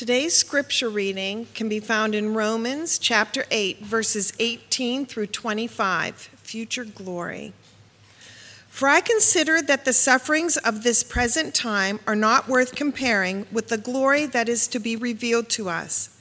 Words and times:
Today's 0.00 0.34
scripture 0.34 0.88
reading 0.88 1.46
can 1.52 1.68
be 1.68 1.78
found 1.78 2.14
in 2.14 2.32
Romans 2.32 2.98
chapter 2.98 3.44
8, 3.50 3.80
verses 3.80 4.32
18 4.38 5.04
through 5.04 5.26
25, 5.26 6.14
future 6.14 6.86
glory. 6.86 7.52
For 8.70 8.88
I 8.88 9.02
consider 9.02 9.60
that 9.60 9.84
the 9.84 9.92
sufferings 9.92 10.56
of 10.56 10.84
this 10.84 11.04
present 11.04 11.54
time 11.54 12.00
are 12.06 12.16
not 12.16 12.48
worth 12.48 12.74
comparing 12.74 13.44
with 13.52 13.68
the 13.68 13.76
glory 13.76 14.24
that 14.24 14.48
is 14.48 14.68
to 14.68 14.78
be 14.78 14.96
revealed 14.96 15.50
to 15.50 15.68
us. 15.68 16.18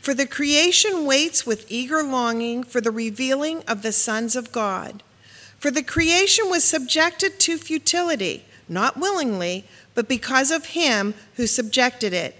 For 0.00 0.14
the 0.14 0.26
creation 0.26 1.04
waits 1.04 1.44
with 1.44 1.70
eager 1.70 2.02
longing 2.02 2.62
for 2.62 2.80
the 2.80 2.90
revealing 2.90 3.62
of 3.68 3.82
the 3.82 3.92
sons 3.92 4.34
of 4.34 4.50
God. 4.50 5.02
For 5.58 5.70
the 5.70 5.82
creation 5.82 6.48
was 6.48 6.64
subjected 6.64 7.38
to 7.40 7.58
futility, 7.58 8.46
not 8.66 8.96
willingly, 8.96 9.66
but 9.94 10.08
because 10.08 10.50
of 10.50 10.68
him 10.68 11.12
who 11.34 11.46
subjected 11.46 12.14
it 12.14 12.39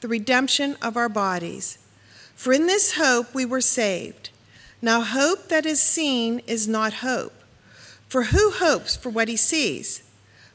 the 0.00 0.08
redemption 0.08 0.76
of 0.82 0.96
our 0.96 1.08
bodies. 1.08 1.78
For 2.34 2.52
in 2.52 2.66
this 2.66 2.96
hope 2.96 3.34
we 3.34 3.44
were 3.44 3.60
saved. 3.60 4.30
Now, 4.82 5.02
hope 5.02 5.48
that 5.48 5.66
is 5.66 5.80
seen 5.80 6.40
is 6.46 6.66
not 6.66 6.94
hope. 6.94 7.34
For 8.08 8.24
who 8.24 8.50
hopes 8.50 8.96
for 8.96 9.10
what 9.10 9.28
he 9.28 9.36
sees? 9.36 10.02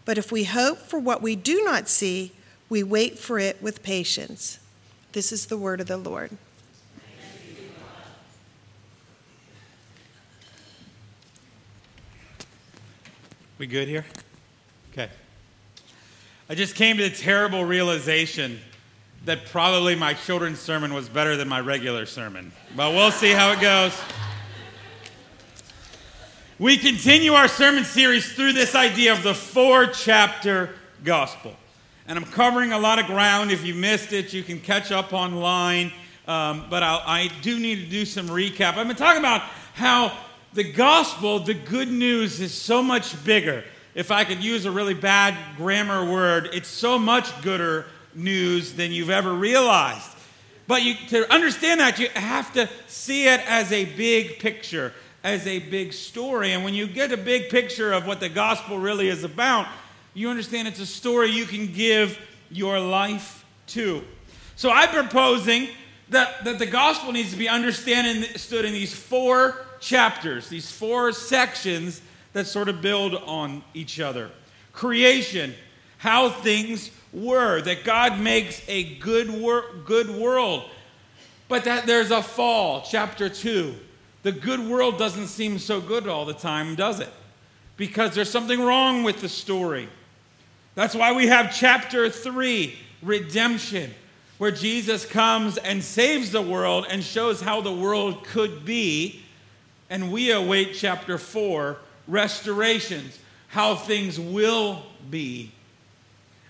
But 0.04 0.18
if 0.18 0.32
we 0.32 0.46
hope 0.46 0.80
for 0.80 1.00
what 1.00 1.22
we 1.22 1.36
do 1.36 1.64
not 1.64 1.88
see, 1.88 2.32
we 2.70 2.82
wait 2.84 3.20
for 3.20 3.38
it 3.38 3.62
with 3.62 3.84
patience. 3.84 4.60
This 5.12 5.32
is 5.32 5.46
the 5.46 5.58
word 5.58 5.80
of 5.80 5.88
the 5.88 5.98
Lord. 5.98 6.32
We 13.58 13.68
good 13.68 13.88
here? 13.88 14.06
Okay. 14.92 15.10
I 16.50 16.56
just 16.56 16.76
came 16.76 16.98
to 16.98 17.10
the 17.10 17.16
terrible 17.16 17.64
realization 17.64 18.60
that 19.26 19.48
probably 19.48 19.96
my 19.96 20.14
children's 20.14 20.60
sermon 20.60 20.94
was 20.94 21.10
better 21.10 21.36
than 21.36 21.48
my 21.48 21.60
regular 21.60 22.06
sermon. 22.06 22.52
But 22.76 22.94
we'll 22.94 23.12
see 23.12 23.32
how 23.32 23.52
it 23.52 23.60
goes. 23.60 23.92
We 26.60 26.78
continue 26.78 27.34
our 27.34 27.48
sermon 27.48 27.84
series 27.84 28.32
through 28.32 28.54
this 28.54 28.76
idea 28.76 29.14
of 29.14 29.24
the 29.24 29.34
four 29.34 29.88
chapter 29.88 30.76
gospel. 31.04 31.56
And 32.08 32.20
I'm 32.20 32.26
covering 32.26 32.72
a 32.72 32.78
lot 32.78 33.00
of 33.00 33.08
ground. 33.08 33.52
If 33.52 33.66
you 33.66 33.74
missed 33.74 34.14
it, 34.14 34.32
you 34.32 34.44
can 34.44 34.60
catch 34.60 34.92
up 34.92 35.12
online. 35.12 35.92
Um, 36.28 36.68
but 36.70 36.84
I'll, 36.84 37.02
I 37.06 37.30
do 37.42 37.60
need 37.60 37.84
to 37.84 37.90
do 37.90 38.06
some 38.06 38.28
recap. 38.28 38.78
I've 38.78 38.88
been 38.88 38.96
talking 38.96 39.20
about 39.20 39.42
how 39.74 40.16
the 40.54 40.64
gospel, 40.64 41.40
the 41.40 41.56
good 41.56 41.90
news, 41.92 42.40
is 42.40 42.54
so 42.54 42.84
much 42.84 43.22
bigger. 43.26 43.64
If 43.96 44.12
I 44.12 44.24
could 44.24 44.44
use 44.44 44.66
a 44.66 44.72
really 44.72 44.94
bad 44.94 45.36
grammar 45.58 46.10
word, 46.10 46.50
it's 46.54 46.68
so 46.68 47.00
much 47.00 47.42
gooder 47.42 47.86
news 48.16 48.74
than 48.74 48.92
you've 48.92 49.10
ever 49.10 49.34
realized. 49.34 50.10
But 50.68 50.84
you, 50.84 50.96
to 51.10 51.32
understand 51.32 51.80
that, 51.80 52.00
you 52.00 52.10
have 52.16 52.52
to 52.54 52.70
see 52.88 53.28
it 53.28 53.40
as 53.48 53.72
a 53.72 53.86
big 53.86 54.40
picture, 54.40 54.94
as 55.24 55.46
a 55.46 55.60
big 55.60 55.94
story. 55.94 56.54
And 56.54 56.64
when 56.64 56.74
you 56.74 56.88
get 56.88 57.12
a 57.12 57.18
big 57.18 57.50
picture 57.50 57.94
of 57.94 58.08
what 58.08 58.20
the 58.20 58.30
gospel 58.30 58.80
really 58.80 59.10
is 59.10 59.24
about, 59.24 59.68
you 60.14 60.30
understand 60.30 60.68
it's 60.68 60.80
a 60.80 60.86
story 60.86 61.30
you 61.30 61.46
can 61.46 61.72
give 61.72 62.20
your 62.50 62.80
life 62.80 63.46
to. 63.68 64.04
So 64.56 64.72
I'm 64.72 64.90
proposing 64.90 65.68
that, 66.10 66.46
that 66.46 66.60
the 66.60 66.66
gospel 66.66 67.12
needs 67.12 67.32
to 67.32 67.38
be 67.38 67.50
understood 67.50 68.66
in 68.66 68.74
these 68.74 68.94
four 68.94 69.66
chapters, 69.80 70.50
these 70.50 70.72
four 70.72 71.12
sections 71.12 72.02
that 72.34 72.48
sort 72.48 72.70
of 72.70 72.82
build 72.82 73.16
on 73.16 73.64
each 73.74 74.00
other. 74.00 74.32
Creation, 74.74 75.54
how 75.98 76.30
things 76.30 76.92
were, 77.14 77.62
that 77.62 77.84
God 77.84 78.20
makes 78.20 78.62
a 78.68 78.96
good, 78.96 79.30
wor- 79.30 79.66
good 79.86 80.10
world, 80.10 80.64
but 81.48 81.64
that 81.64 81.86
there's 81.86 82.12
a 82.12 82.22
fall. 82.22 82.86
Chapter 82.88 83.30
2. 83.30 83.74
The 84.24 84.32
good 84.32 84.60
world 84.60 84.98
doesn't 84.98 85.28
seem 85.28 85.60
so 85.60 85.80
good 85.80 86.08
all 86.08 86.26
the 86.26 86.34
time, 86.34 86.76
does 86.76 87.00
it? 87.00 87.12
Because 87.78 88.16
there's 88.16 88.30
something 88.30 88.62
wrong 88.62 89.04
with 89.04 89.22
the 89.22 89.30
story. 89.30 89.88
That's 90.74 90.96
why 90.96 91.14
we 91.14 91.28
have 91.28 91.56
chapter 91.56 92.10
3, 92.10 92.76
redemption, 93.02 93.94
where 94.38 94.52
Jesus 94.52 95.06
comes 95.06 95.58
and 95.58 95.84
saves 95.84 96.32
the 96.32 96.42
world 96.42 96.88
and 96.90 97.04
shows 97.04 97.40
how 97.40 97.62
the 97.62 97.72
world 97.72 98.26
could 98.26 98.66
be. 98.66 99.22
And 99.90 100.12
we 100.12 100.32
await 100.32 100.74
chapter 100.74 101.18
4, 101.18 101.78
restorations, 102.08 103.20
how 103.48 103.76
things 103.76 104.20
will 104.20 104.84
be 105.10 105.52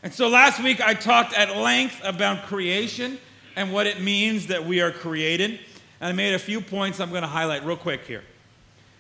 and 0.05 0.13
so 0.13 0.29
last 0.29 0.61
week 0.61 0.79
I 0.79 0.93
talked 0.93 1.33
at 1.33 1.57
length 1.57 1.99
about 2.03 2.43
creation 2.45 3.17
and 3.55 3.73
what 3.73 3.87
it 3.87 3.99
means 3.99 4.47
that 4.47 4.63
we 4.63 4.79
are 4.79 4.91
created. 4.91 5.59
And 5.99 6.09
I 6.09 6.11
made 6.11 6.35
a 6.35 6.39
few 6.39 6.61
points 6.61 6.99
I'm 6.99 7.09
going 7.09 7.23
to 7.23 7.27
highlight 7.27 7.65
real 7.65 7.75
quick 7.75 8.05
here. 8.05 8.23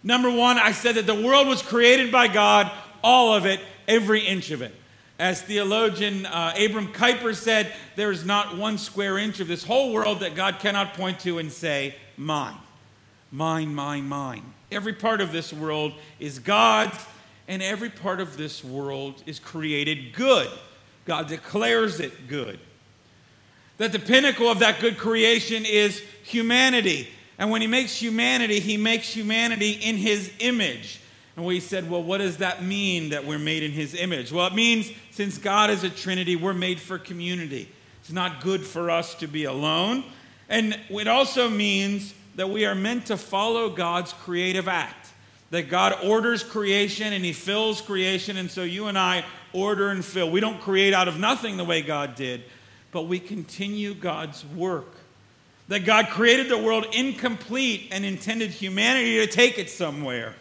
Number 0.03 0.31
one, 0.31 0.57
I 0.57 0.71
said 0.71 0.95
that 0.95 1.05
the 1.05 1.13
world 1.13 1.47
was 1.47 1.61
created 1.61 2.11
by 2.11 2.27
God, 2.27 2.71
all 3.03 3.35
of 3.35 3.45
it, 3.45 3.59
every 3.87 4.21
inch 4.21 4.49
of 4.49 4.63
it. 4.63 4.73
As 5.19 5.43
theologian 5.43 6.25
uh, 6.25 6.55
Abram 6.59 6.87
Kuyper 6.87 7.35
said, 7.35 7.71
there 7.95 8.11
is 8.11 8.25
not 8.25 8.57
one 8.57 8.79
square 8.79 9.19
inch 9.19 9.39
of 9.39 9.47
this 9.47 9.63
whole 9.63 9.93
world 9.93 10.21
that 10.21 10.33
God 10.35 10.57
cannot 10.57 10.95
point 10.95 11.19
to 11.19 11.37
and 11.37 11.51
say, 11.51 11.93
mine. 12.17 12.57
Mine, 13.31 13.75
mine, 13.75 14.07
mine. 14.09 14.43
Every 14.71 14.93
part 14.93 15.21
of 15.21 15.31
this 15.31 15.53
world 15.53 15.93
is 16.19 16.39
God's, 16.39 16.97
and 17.47 17.61
every 17.61 17.91
part 17.91 18.19
of 18.19 18.37
this 18.37 18.63
world 18.63 19.21
is 19.27 19.37
created 19.37 20.13
good. 20.13 20.49
God 21.05 21.27
declares 21.27 21.99
it 21.99 22.27
good. 22.27 22.59
That 23.77 23.91
the 23.91 23.99
pinnacle 23.99 24.49
of 24.49 24.59
that 24.59 24.79
good 24.79 24.97
creation 24.97 25.65
is 25.65 26.01
humanity. 26.23 27.07
And 27.37 27.51
when 27.51 27.61
he 27.61 27.67
makes 27.67 27.95
humanity, 27.95 28.59
he 28.59 28.77
makes 28.77 29.13
humanity 29.13 29.71
in 29.71 29.97
his 29.97 30.31
image. 30.39 31.01
And 31.35 31.45
we 31.45 31.59
said, 31.59 31.89
well, 31.89 32.01
what 32.01 32.19
does 32.19 32.37
that 32.37 32.63
mean 32.63 33.09
that 33.09 33.25
we're 33.25 33.37
made 33.37 33.61
in 33.61 33.71
his 33.71 33.93
image? 33.93 34.31
Well, 34.31 34.47
it 34.47 34.53
means 34.53 34.89
since 35.11 35.37
God 35.37 35.69
is 35.69 35.83
a 35.83 35.89
Trinity, 35.89 36.35
we're 36.37 36.53
made 36.53 36.79
for 36.79 36.97
community. 36.97 37.69
It's 37.99 38.11
not 38.11 38.41
good 38.41 38.61
for 38.61 38.89
us 38.89 39.15
to 39.15 39.27
be 39.27 39.43
alone. 39.43 40.05
And 40.47 40.79
it 40.89 41.07
also 41.07 41.49
means 41.49 42.13
that 42.35 42.49
we 42.49 42.65
are 42.65 42.75
meant 42.75 43.07
to 43.07 43.17
follow 43.17 43.69
God's 43.69 44.13
creative 44.13 44.67
act. 44.67 45.09
That 45.51 45.69
God 45.69 45.97
orders 46.03 46.43
creation 46.43 47.13
and 47.13 47.25
he 47.25 47.33
fills 47.33 47.81
creation. 47.81 48.37
And 48.37 48.49
so 48.49 48.63
you 48.63 48.87
and 48.87 48.97
I 48.97 49.25
order 49.55 49.89
and 49.89 50.03
fill. 50.03 50.29
We 50.29 50.39
don't 50.39 50.61
create 50.61 50.93
out 50.93 51.07
of 51.07 51.17
nothing 51.17 51.57
the 51.57 51.63
way 51.63 51.81
God 51.81 52.15
did, 52.15 52.43
but 52.91 53.03
we 53.03 53.19
continue 53.19 53.93
God's 53.93 54.45
work. 54.45 54.93
That 55.67 55.85
God 55.85 56.09
created 56.09 56.49
the 56.49 56.57
world 56.57 56.85
incomplete 56.93 57.87
and 57.91 58.05
intended 58.05 58.51
humanity 58.51 59.15
to 59.25 59.27
take 59.27 59.57
it 59.57 59.69
somewhere. 59.69 60.35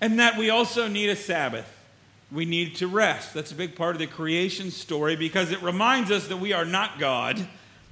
And 0.00 0.20
that 0.20 0.38
we 0.38 0.50
also 0.50 0.86
need 0.86 1.10
a 1.10 1.16
Sabbath. 1.16 1.66
We 2.30 2.44
need 2.44 2.76
to 2.76 2.86
rest. 2.86 3.34
That's 3.34 3.50
a 3.50 3.56
big 3.56 3.74
part 3.74 3.96
of 3.96 3.98
the 3.98 4.06
creation 4.06 4.70
story 4.70 5.16
because 5.16 5.50
it 5.50 5.60
reminds 5.62 6.12
us 6.12 6.28
that 6.28 6.36
we 6.36 6.52
are 6.52 6.64
not 6.64 7.00
God, 7.00 7.44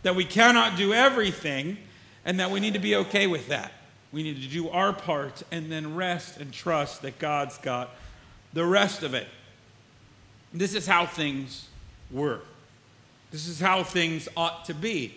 that 0.04 0.14
we 0.14 0.24
cannot 0.24 0.76
do 0.76 0.94
everything, 0.94 1.76
and 2.24 2.38
that 2.38 2.52
we 2.52 2.60
need 2.60 2.74
to 2.74 2.78
be 2.78 2.94
okay 2.94 3.26
with 3.26 3.48
that. 3.48 3.72
We 4.12 4.22
need 4.22 4.40
to 4.40 4.48
do 4.48 4.68
our 4.68 4.92
part 4.92 5.42
and 5.50 5.70
then 5.72 5.96
rest 5.96 6.38
and 6.38 6.52
trust 6.52 7.02
that 7.02 7.18
God's 7.18 7.58
got 7.58 7.90
the 8.52 8.64
rest 8.64 9.02
of 9.02 9.12
it. 9.14 9.26
This 10.52 10.74
is 10.74 10.86
how 10.86 11.06
things 11.06 11.68
work. 12.10 12.44
This 13.30 13.46
is 13.46 13.60
how 13.60 13.82
things 13.82 14.28
ought 14.36 14.64
to 14.66 14.74
be. 14.74 15.14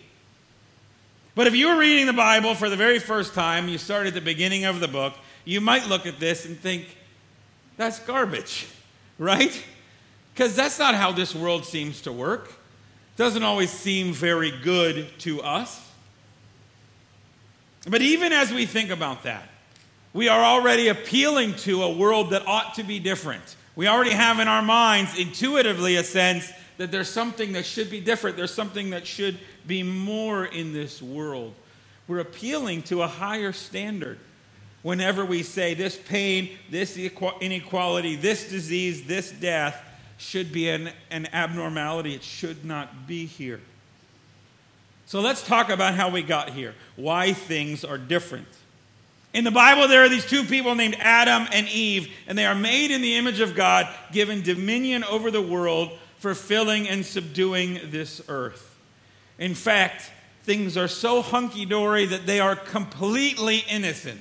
But 1.34 1.46
if 1.46 1.54
you 1.54 1.68
were 1.68 1.78
reading 1.78 2.06
the 2.06 2.12
Bible 2.12 2.54
for 2.54 2.68
the 2.68 2.76
very 2.76 2.98
first 2.98 3.32
time, 3.32 3.68
you 3.68 3.78
start 3.78 4.06
at 4.06 4.12
the 4.14 4.20
beginning 4.20 4.64
of 4.64 4.80
the 4.80 4.88
book, 4.88 5.14
you 5.44 5.60
might 5.60 5.88
look 5.88 6.04
at 6.04 6.20
this 6.20 6.44
and 6.44 6.58
think, 6.58 6.96
that's 7.78 7.98
garbage, 8.00 8.66
right? 9.18 9.64
Because 10.34 10.54
that's 10.54 10.78
not 10.78 10.94
how 10.94 11.12
this 11.12 11.34
world 11.34 11.64
seems 11.64 12.02
to 12.02 12.12
work. 12.12 12.48
It 12.48 13.16
doesn't 13.16 13.42
always 13.42 13.70
seem 13.70 14.12
very 14.12 14.50
good 14.50 15.06
to 15.20 15.40
us. 15.40 15.90
But 17.88 18.02
even 18.02 18.32
as 18.32 18.52
we 18.52 18.66
think 18.66 18.90
about 18.90 19.24
that, 19.24 19.48
we 20.12 20.28
are 20.28 20.44
already 20.44 20.88
appealing 20.88 21.54
to 21.56 21.82
a 21.82 21.92
world 21.92 22.30
that 22.30 22.46
ought 22.46 22.74
to 22.74 22.82
be 22.82 22.98
different. 22.98 23.56
We 23.74 23.88
already 23.88 24.10
have 24.10 24.38
in 24.38 24.48
our 24.48 24.62
minds 24.62 25.18
intuitively 25.18 25.96
a 25.96 26.04
sense 26.04 26.50
that 26.76 26.90
there's 26.90 27.08
something 27.08 27.52
that 27.52 27.64
should 27.64 27.90
be 27.90 28.00
different. 28.00 28.36
There's 28.36 28.54
something 28.54 28.90
that 28.90 29.06
should 29.06 29.38
be 29.66 29.82
more 29.82 30.44
in 30.44 30.72
this 30.72 31.00
world. 31.00 31.54
We're 32.08 32.20
appealing 32.20 32.82
to 32.84 33.02
a 33.02 33.06
higher 33.06 33.52
standard 33.52 34.18
whenever 34.82 35.24
we 35.24 35.42
say 35.42 35.74
this 35.74 35.96
pain, 35.96 36.50
this 36.70 36.96
inequality, 36.96 38.16
this 38.16 38.48
disease, 38.50 39.04
this 39.04 39.30
death 39.30 39.82
should 40.18 40.52
be 40.52 40.68
an, 40.68 40.90
an 41.10 41.28
abnormality. 41.32 42.14
It 42.14 42.22
should 42.22 42.64
not 42.64 43.06
be 43.06 43.26
here. 43.26 43.60
So 45.06 45.20
let's 45.20 45.42
talk 45.46 45.68
about 45.68 45.94
how 45.94 46.10
we 46.10 46.22
got 46.22 46.50
here, 46.50 46.74
why 46.96 47.32
things 47.32 47.84
are 47.84 47.98
different. 47.98 48.48
In 49.32 49.44
the 49.44 49.50
Bible, 49.50 49.88
there 49.88 50.04
are 50.04 50.08
these 50.08 50.26
two 50.26 50.44
people 50.44 50.74
named 50.74 50.96
Adam 50.98 51.46
and 51.52 51.66
Eve, 51.68 52.12
and 52.26 52.36
they 52.36 52.44
are 52.44 52.54
made 52.54 52.90
in 52.90 53.00
the 53.00 53.16
image 53.16 53.40
of 53.40 53.54
God, 53.54 53.88
given 54.12 54.42
dominion 54.42 55.04
over 55.04 55.30
the 55.30 55.40
world, 55.40 55.90
fulfilling 56.18 56.86
and 56.88 57.04
subduing 57.04 57.80
this 57.84 58.20
earth. 58.28 58.78
In 59.38 59.54
fact, 59.54 60.10
things 60.42 60.76
are 60.76 60.88
so 60.88 61.22
hunky 61.22 61.64
dory 61.64 62.04
that 62.06 62.26
they 62.26 62.40
are 62.40 62.54
completely 62.54 63.64
innocent. 63.70 64.20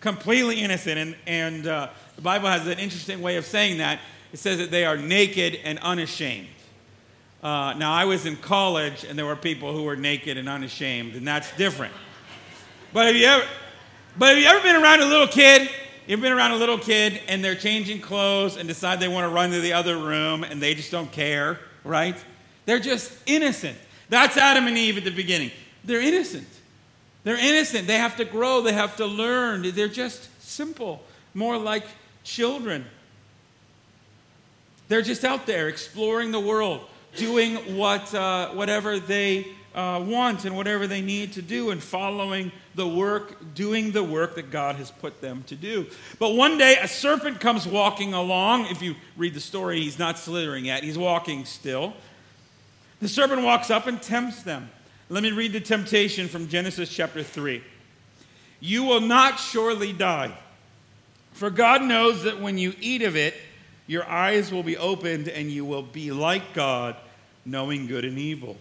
Completely 0.00 0.60
innocent. 0.60 0.98
And, 0.98 1.16
and 1.26 1.66
uh, 1.66 1.88
the 2.16 2.22
Bible 2.22 2.48
has 2.48 2.66
an 2.66 2.78
interesting 2.78 3.22
way 3.22 3.36
of 3.36 3.44
saying 3.44 3.78
that. 3.78 4.00
It 4.32 4.38
says 4.38 4.58
that 4.58 4.70
they 4.70 4.84
are 4.84 4.96
naked 4.96 5.58
and 5.62 5.78
unashamed. 5.78 6.48
Uh, 7.42 7.74
now, 7.78 7.92
I 7.92 8.04
was 8.04 8.26
in 8.26 8.36
college 8.36 9.04
and 9.04 9.18
there 9.18 9.26
were 9.26 9.36
people 9.36 9.74
who 9.74 9.84
were 9.84 9.96
naked 9.96 10.36
and 10.36 10.48
unashamed, 10.48 11.14
and 11.14 11.26
that's 11.26 11.54
different. 11.56 11.94
But 12.92 13.06
have 13.06 13.16
you 13.16 13.26
ever, 13.26 13.44
but 14.20 14.28
have 14.28 14.36
you 14.36 14.44
ever 14.44 14.60
been 14.60 14.76
around 14.76 15.00
a 15.00 15.06
little 15.06 15.26
kid? 15.26 15.70
You've 16.06 16.20
been 16.20 16.32
around 16.32 16.50
a 16.50 16.56
little 16.56 16.76
kid 16.76 17.22
and 17.26 17.42
they're 17.42 17.54
changing 17.54 18.02
clothes 18.02 18.58
and 18.58 18.68
decide 18.68 19.00
they 19.00 19.08
want 19.08 19.24
to 19.24 19.34
run 19.34 19.50
to 19.52 19.62
the 19.62 19.72
other 19.72 19.96
room 19.96 20.44
and 20.44 20.60
they 20.60 20.74
just 20.74 20.90
don't 20.90 21.10
care, 21.10 21.58
right? 21.84 22.22
They're 22.66 22.80
just 22.80 23.10
innocent. 23.24 23.78
That's 24.10 24.36
Adam 24.36 24.66
and 24.66 24.76
Eve 24.76 24.98
at 24.98 25.04
the 25.04 25.10
beginning. 25.10 25.52
They're 25.84 26.02
innocent. 26.02 26.46
They're 27.24 27.38
innocent. 27.38 27.86
They 27.86 27.96
have 27.96 28.18
to 28.18 28.26
grow, 28.26 28.60
they 28.60 28.74
have 28.74 28.94
to 28.96 29.06
learn. 29.06 29.62
They're 29.70 29.88
just 29.88 30.28
simple, 30.42 31.02
more 31.32 31.56
like 31.56 31.84
children. 32.22 32.84
They're 34.88 35.00
just 35.00 35.24
out 35.24 35.46
there 35.46 35.68
exploring 35.68 36.30
the 36.30 36.40
world, 36.40 36.82
doing 37.16 37.56
what, 37.74 38.14
uh, 38.14 38.50
whatever 38.50 38.98
they 38.98 39.46
uh, 39.74 40.02
want 40.04 40.44
and 40.44 40.56
whatever 40.56 40.86
they 40.86 41.00
need 41.00 41.32
to 41.34 41.42
do, 41.42 41.70
and 41.70 41.82
following 41.82 42.50
the 42.74 42.86
work, 42.86 43.54
doing 43.54 43.92
the 43.92 44.02
work 44.02 44.34
that 44.34 44.50
God 44.50 44.76
has 44.76 44.90
put 44.90 45.20
them 45.20 45.44
to 45.46 45.56
do. 45.56 45.86
But 46.18 46.30
one 46.30 46.58
day, 46.58 46.76
a 46.80 46.88
serpent 46.88 47.40
comes 47.40 47.66
walking 47.66 48.12
along. 48.14 48.66
If 48.66 48.82
you 48.82 48.96
read 49.16 49.34
the 49.34 49.40
story, 49.40 49.80
he's 49.80 49.98
not 49.98 50.18
slithering 50.18 50.64
yet, 50.64 50.82
he's 50.82 50.98
walking 50.98 51.44
still. 51.44 51.94
The 53.00 53.08
serpent 53.08 53.42
walks 53.42 53.70
up 53.70 53.86
and 53.86 54.00
tempts 54.00 54.42
them. 54.42 54.70
Let 55.08 55.22
me 55.22 55.32
read 55.32 55.52
the 55.52 55.60
temptation 55.60 56.28
from 56.28 56.48
Genesis 56.48 56.88
chapter 56.88 57.22
3. 57.22 57.62
You 58.60 58.84
will 58.84 59.00
not 59.00 59.40
surely 59.40 59.92
die, 59.92 60.36
for 61.32 61.50
God 61.50 61.82
knows 61.82 62.24
that 62.24 62.40
when 62.40 62.58
you 62.58 62.74
eat 62.80 63.02
of 63.02 63.16
it, 63.16 63.34
your 63.86 64.08
eyes 64.08 64.52
will 64.52 64.62
be 64.62 64.76
opened 64.76 65.28
and 65.28 65.50
you 65.50 65.64
will 65.64 65.82
be 65.82 66.12
like 66.12 66.54
God, 66.54 66.94
knowing 67.44 67.86
good 67.86 68.04
and 68.04 68.18
evil. 68.18 68.56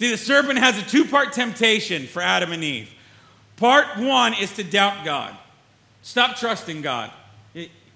See, 0.00 0.10
the 0.10 0.16
serpent 0.16 0.58
has 0.58 0.78
a 0.78 0.82
two 0.82 1.04
part 1.04 1.34
temptation 1.34 2.06
for 2.06 2.22
Adam 2.22 2.52
and 2.52 2.64
Eve. 2.64 2.90
Part 3.56 3.98
one 3.98 4.32
is 4.32 4.50
to 4.54 4.64
doubt 4.64 5.04
God, 5.04 5.36
stop 6.00 6.38
trusting 6.38 6.80
God. 6.80 7.10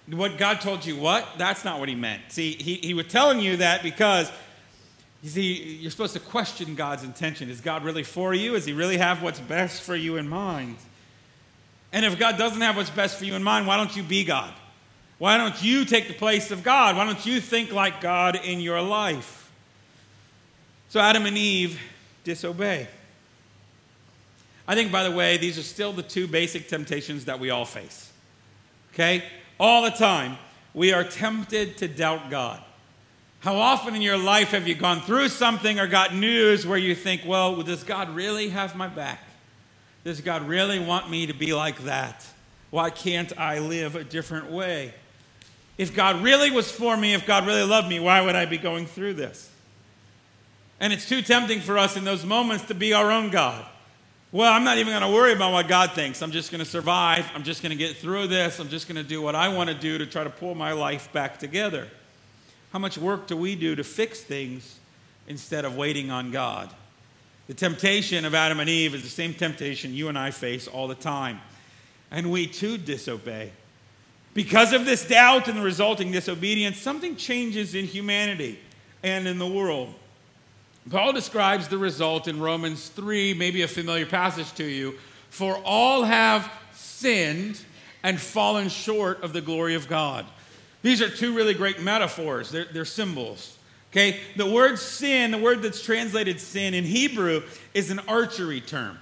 what 0.09 0.37
God 0.37 0.61
told 0.61 0.85
you, 0.85 0.97
what? 0.97 1.27
That's 1.39 1.65
not 1.65 1.81
what 1.81 1.89
he 1.89 1.95
meant. 1.95 2.21
See, 2.29 2.57
he, 2.57 2.75
he 2.75 2.93
was 2.93 3.07
telling 3.07 3.41
you 3.41 3.57
that 3.57 3.83
because 3.83 4.31
you 5.23 5.31
see, 5.31 5.79
you're 5.81 5.91
supposed 5.91 6.13
to 6.13 6.21
question 6.21 6.75
God's 6.75 7.05
intention. 7.05 7.49
Is 7.49 7.63
God 7.63 7.83
really 7.83 8.03
for 8.03 8.35
you? 8.35 8.53
Does 8.53 8.67
he 8.67 8.75
really 8.75 8.99
have 8.99 9.23
what's 9.23 9.41
best 9.41 9.81
for 9.81 9.97
you 9.97 10.19
in 10.19 10.29
mind? 10.29 10.77
And 11.91 12.05
if 12.05 12.19
God 12.19 12.37
doesn't 12.37 12.61
have 12.61 12.77
what's 12.77 12.91
best 12.91 13.19
for 13.19 13.25
you 13.25 13.35
in 13.35 13.43
mind, 13.43 13.67
why 13.67 13.79
don't 13.79 13.97
you 13.97 14.03
be 14.03 14.25
God? 14.25 14.53
Why 15.17 15.39
don't 15.39 15.65
you 15.65 15.87
take 15.87 16.09
the 16.09 16.13
place 16.13 16.51
of 16.51 16.63
God? 16.63 16.99
Why 16.99 17.07
don't 17.07 17.25
you 17.25 17.41
think 17.41 17.73
like 17.73 18.03
God 18.03 18.37
in 18.45 18.61
your 18.61 18.83
life? 18.83 19.51
So 20.91 21.01
Adam 21.01 21.25
and 21.25 21.39
Eve 21.39 21.81
disobey. 22.25 22.89
I 24.67 24.75
think, 24.75 24.91
by 24.91 25.05
the 25.05 25.11
way, 25.11 25.37
these 25.37 25.59
are 25.59 25.63
still 25.63 25.93
the 25.93 26.03
two 26.03 26.27
basic 26.27 26.69
temptations 26.69 27.27
that 27.27 27.39
we 27.39 27.51
all 27.51 27.65
face. 27.65 28.11
Okay? 28.93 29.25
All 29.61 29.83
the 29.83 29.91
time, 29.91 30.39
we 30.73 30.93
are 30.93 31.05
tempted 31.05 31.77
to 31.79 31.89
doubt 31.89 32.31
God. 32.31 32.63
How 33.41 33.57
often 33.57 33.95
in 33.95 34.01
your 34.01 34.17
life 34.17 34.53
have 34.53 34.67
you 34.67 34.75
gone 34.75 35.03
through 35.03 35.29
something 35.29 35.79
or 35.79 35.87
got 35.87 36.15
news 36.15 36.67
where 36.67 36.79
you 36.79 36.95
think, 36.95 37.23
well, 37.27 37.63
does 37.63 37.85
God 37.85 38.09
really 38.11 38.49
have 38.49 38.75
my 38.75 38.89
back? 38.89 39.21
Does 40.03 40.23
God 40.23 40.49
really 40.49 40.79
want 40.79 41.11
me 41.11 41.27
to 41.27 41.35
be 41.35 41.53
like 41.53 41.85
that? 41.85 42.27
Why 42.71 42.91
can't 42.91 43.39
I 43.39 43.59
live 43.59 43.97
a 43.97 44.05
different 44.05 44.51
way? 44.51 44.95
If 45.77 45.95
God 45.95 46.23
really 46.23 46.51
was 46.51 46.71
for 46.71 46.97
me, 46.97 47.15
if 47.15 47.27
God 47.27 47.47
really 47.47 47.65
loved 47.65 47.89
me, 47.89 48.01
why 48.01 48.21
would 48.21 48.35
I 48.35 48.47
be 48.47 48.59
going 48.59 48.87
through 48.87 49.15
this? 49.15 49.51
And 50.85 50.93
it's 50.93 51.09
too 51.09 51.23
tempting 51.23 51.63
for 51.63 51.79
us 51.79 51.97
in 51.97 52.05
those 52.05 52.27
moments 52.27 52.65
to 52.65 52.75
be 52.75 52.93
our 52.93 53.11
own 53.11 53.31
God. 53.31 53.65
Well, 54.33 54.53
I'm 54.53 54.65
not 54.65 54.77
even 54.77 54.93
going 54.93 55.11
to 55.11 55.17
worry 55.17 55.33
about 55.33 55.51
what 55.51 55.67
God 55.67 55.93
thinks. 55.93 56.21
I'm 56.21 56.31
just 56.31 56.51
going 56.51 56.59
to 56.59 56.71
survive. 56.71 57.25
I'm 57.35 57.43
just 57.43 57.63
going 57.63 57.71
to 57.71 57.77
get 57.77 57.97
through 57.97 58.27
this. 58.27 58.59
I'm 58.59 58.69
just 58.69 58.87
going 58.87 59.03
to 59.03 59.03
do 59.03 59.23
what 59.23 59.35
I 59.35 59.49
want 59.49 59.71
to 59.71 59.75
do 59.75 59.97
to 59.97 60.05
try 60.05 60.25
to 60.25 60.29
pull 60.29 60.55
my 60.55 60.73
life 60.73 61.11
back 61.11 61.39
together. 61.39 61.89
How 62.71 62.79
much 62.79 62.99
work 62.99 63.27
do 63.27 63.35
we 63.35 63.57
do 63.57 63.75
to 63.75 63.83
fix 63.83 64.21
things 64.21 64.79
instead 65.27 65.65
of 65.65 65.75
waiting 65.75 66.11
on 66.11 66.31
God? 66.31 66.69
The 67.47 67.55
temptation 67.55 68.27
of 68.27 68.35
Adam 68.35 68.61
and 68.61 68.69
Eve 68.69 68.95
is 68.95 69.05
the 69.05 69.09
same 69.09 69.33
temptation 69.33 69.95
you 69.95 70.11
and 70.11 70.19
I 70.19 70.33
face 70.33 70.69
all 70.69 70.87
the 70.87 70.95
time. 70.95 71.41
And 72.11 72.31
we 72.31 72.47
too 72.47 72.77
disobey. 72.77 73.53
Because 74.35 74.75
of 74.75 74.85
this 74.85 75.09
doubt 75.09 75.49
and 75.49 75.57
the 75.57 75.63
resulting 75.63 76.13
disobedience, 76.13 76.77
something 76.77 77.17
changes 77.17 77.75
in 77.75 77.87
humanity 77.87 78.59
and 79.03 79.27
in 79.27 79.39
the 79.39 79.49
world. 79.49 79.95
Paul 80.91 81.13
describes 81.13 81.69
the 81.69 81.79
result 81.79 82.29
in 82.29 82.41
Romans 82.41 82.89
3, 82.89 83.35
maybe 83.35 83.63
a 83.63 83.69
familiar 83.69 84.07
passage 84.07 84.53
to 84.55 84.65
you. 84.65 84.95
For 85.31 85.57
all 85.65 86.05
have 86.05 86.51
sinned 86.73 87.61
and 88.03 88.21
fallen 88.21 88.69
short 88.69 89.23
of 89.23 89.33
the 89.33 89.41
glory 89.41 89.75
of 89.75 89.89
God. 89.89 90.27
These 90.83 91.01
are 91.01 91.09
two 91.09 91.35
really 91.35 91.55
great 91.55 91.81
metaphors, 91.81 92.51
they're, 92.51 92.67
they're 92.67 92.85
symbols. 92.85 93.57
Okay, 93.91 94.21
the 94.37 94.47
word 94.47 94.79
sin, 94.79 95.31
the 95.31 95.39
word 95.39 95.63
that's 95.63 95.83
translated 95.83 96.41
sin 96.41 96.75
in 96.75 96.83
Hebrew, 96.83 97.43
is 97.75 97.91
an 97.91 98.01
archery 98.09 98.61
term. 98.61 98.99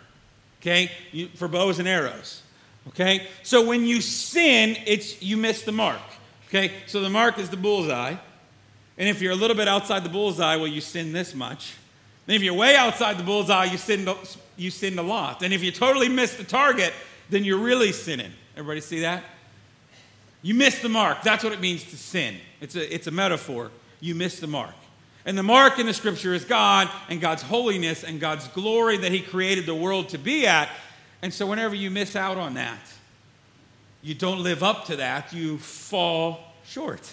Okay, 0.60 0.92
you, 1.10 1.28
for 1.28 1.48
bows 1.48 1.78
and 1.78 1.88
arrows. 1.88 2.42
Okay? 2.88 3.26
So 3.42 3.66
when 3.66 3.84
you 3.84 4.00
sin, 4.00 4.76
it's 4.86 5.22
you 5.22 5.36
miss 5.36 5.62
the 5.62 5.72
mark. 5.72 6.00
Okay? 6.48 6.72
So 6.86 7.00
the 7.00 7.10
mark 7.10 7.38
is 7.38 7.50
the 7.50 7.56
bullseye. 7.56 8.16
And 8.98 9.08
if 9.08 9.22
you're 9.22 9.32
a 9.32 9.36
little 9.36 9.56
bit 9.56 9.68
outside 9.68 10.04
the 10.04 10.10
bullseye, 10.10 10.56
well, 10.56 10.66
you 10.66 10.80
sin 10.80 11.12
this 11.12 11.34
much. 11.34 11.74
And 12.26 12.36
if 12.36 12.42
you're 12.42 12.54
way 12.54 12.76
outside 12.76 13.18
the 13.18 13.24
bullseye, 13.24 13.64
you 13.64 13.78
sin 13.78 14.08
you 14.56 14.70
sinned 14.70 14.98
a 14.98 15.02
lot. 15.02 15.42
And 15.42 15.52
if 15.52 15.62
you 15.62 15.72
totally 15.72 16.08
miss 16.08 16.36
the 16.36 16.44
target, 16.44 16.92
then 17.30 17.44
you're 17.44 17.58
really 17.58 17.92
sinning. 17.92 18.32
Everybody 18.56 18.80
see 18.80 19.00
that? 19.00 19.24
You 20.42 20.54
miss 20.54 20.80
the 20.80 20.88
mark. 20.88 21.22
That's 21.22 21.42
what 21.42 21.52
it 21.52 21.60
means 21.60 21.84
to 21.84 21.96
sin. 21.96 22.36
It's 22.60 22.76
a, 22.76 22.94
it's 22.94 23.06
a 23.06 23.10
metaphor. 23.10 23.70
You 24.00 24.14
miss 24.14 24.40
the 24.40 24.46
mark. 24.46 24.74
And 25.24 25.38
the 25.38 25.42
mark 25.42 25.78
in 25.78 25.86
the 25.86 25.94
scripture 25.94 26.34
is 26.34 26.44
God 26.44 26.90
and 27.08 27.20
God's 27.20 27.42
holiness 27.42 28.02
and 28.02 28.20
God's 28.20 28.48
glory 28.48 28.96
that 28.98 29.12
He 29.12 29.20
created 29.20 29.66
the 29.66 29.74
world 29.74 30.08
to 30.10 30.18
be 30.18 30.46
at. 30.46 30.68
And 31.22 31.32
so, 31.32 31.46
whenever 31.46 31.76
you 31.76 31.90
miss 31.90 32.16
out 32.16 32.38
on 32.38 32.54
that, 32.54 32.80
you 34.02 34.14
don't 34.14 34.42
live 34.42 34.64
up 34.64 34.86
to 34.86 34.96
that, 34.96 35.32
you 35.32 35.58
fall 35.58 36.40
short. 36.66 37.08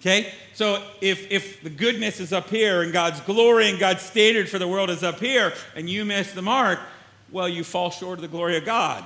Okay? 0.00 0.32
So, 0.54 0.82
if, 1.00 1.30
if 1.30 1.62
the 1.62 1.70
goodness 1.70 2.20
is 2.20 2.32
up 2.32 2.48
here 2.50 2.82
and 2.82 2.92
God's 2.92 3.20
glory 3.22 3.68
and 3.68 3.78
God's 3.78 4.02
standard 4.02 4.48
for 4.48 4.58
the 4.58 4.68
world 4.68 4.90
is 4.90 5.02
up 5.02 5.18
here 5.18 5.52
and 5.74 5.90
you 5.90 6.04
miss 6.04 6.32
the 6.32 6.42
mark, 6.42 6.78
well, 7.30 7.48
you 7.48 7.64
fall 7.64 7.90
short 7.90 8.18
of 8.18 8.22
the 8.22 8.28
glory 8.28 8.56
of 8.56 8.64
God. 8.64 9.04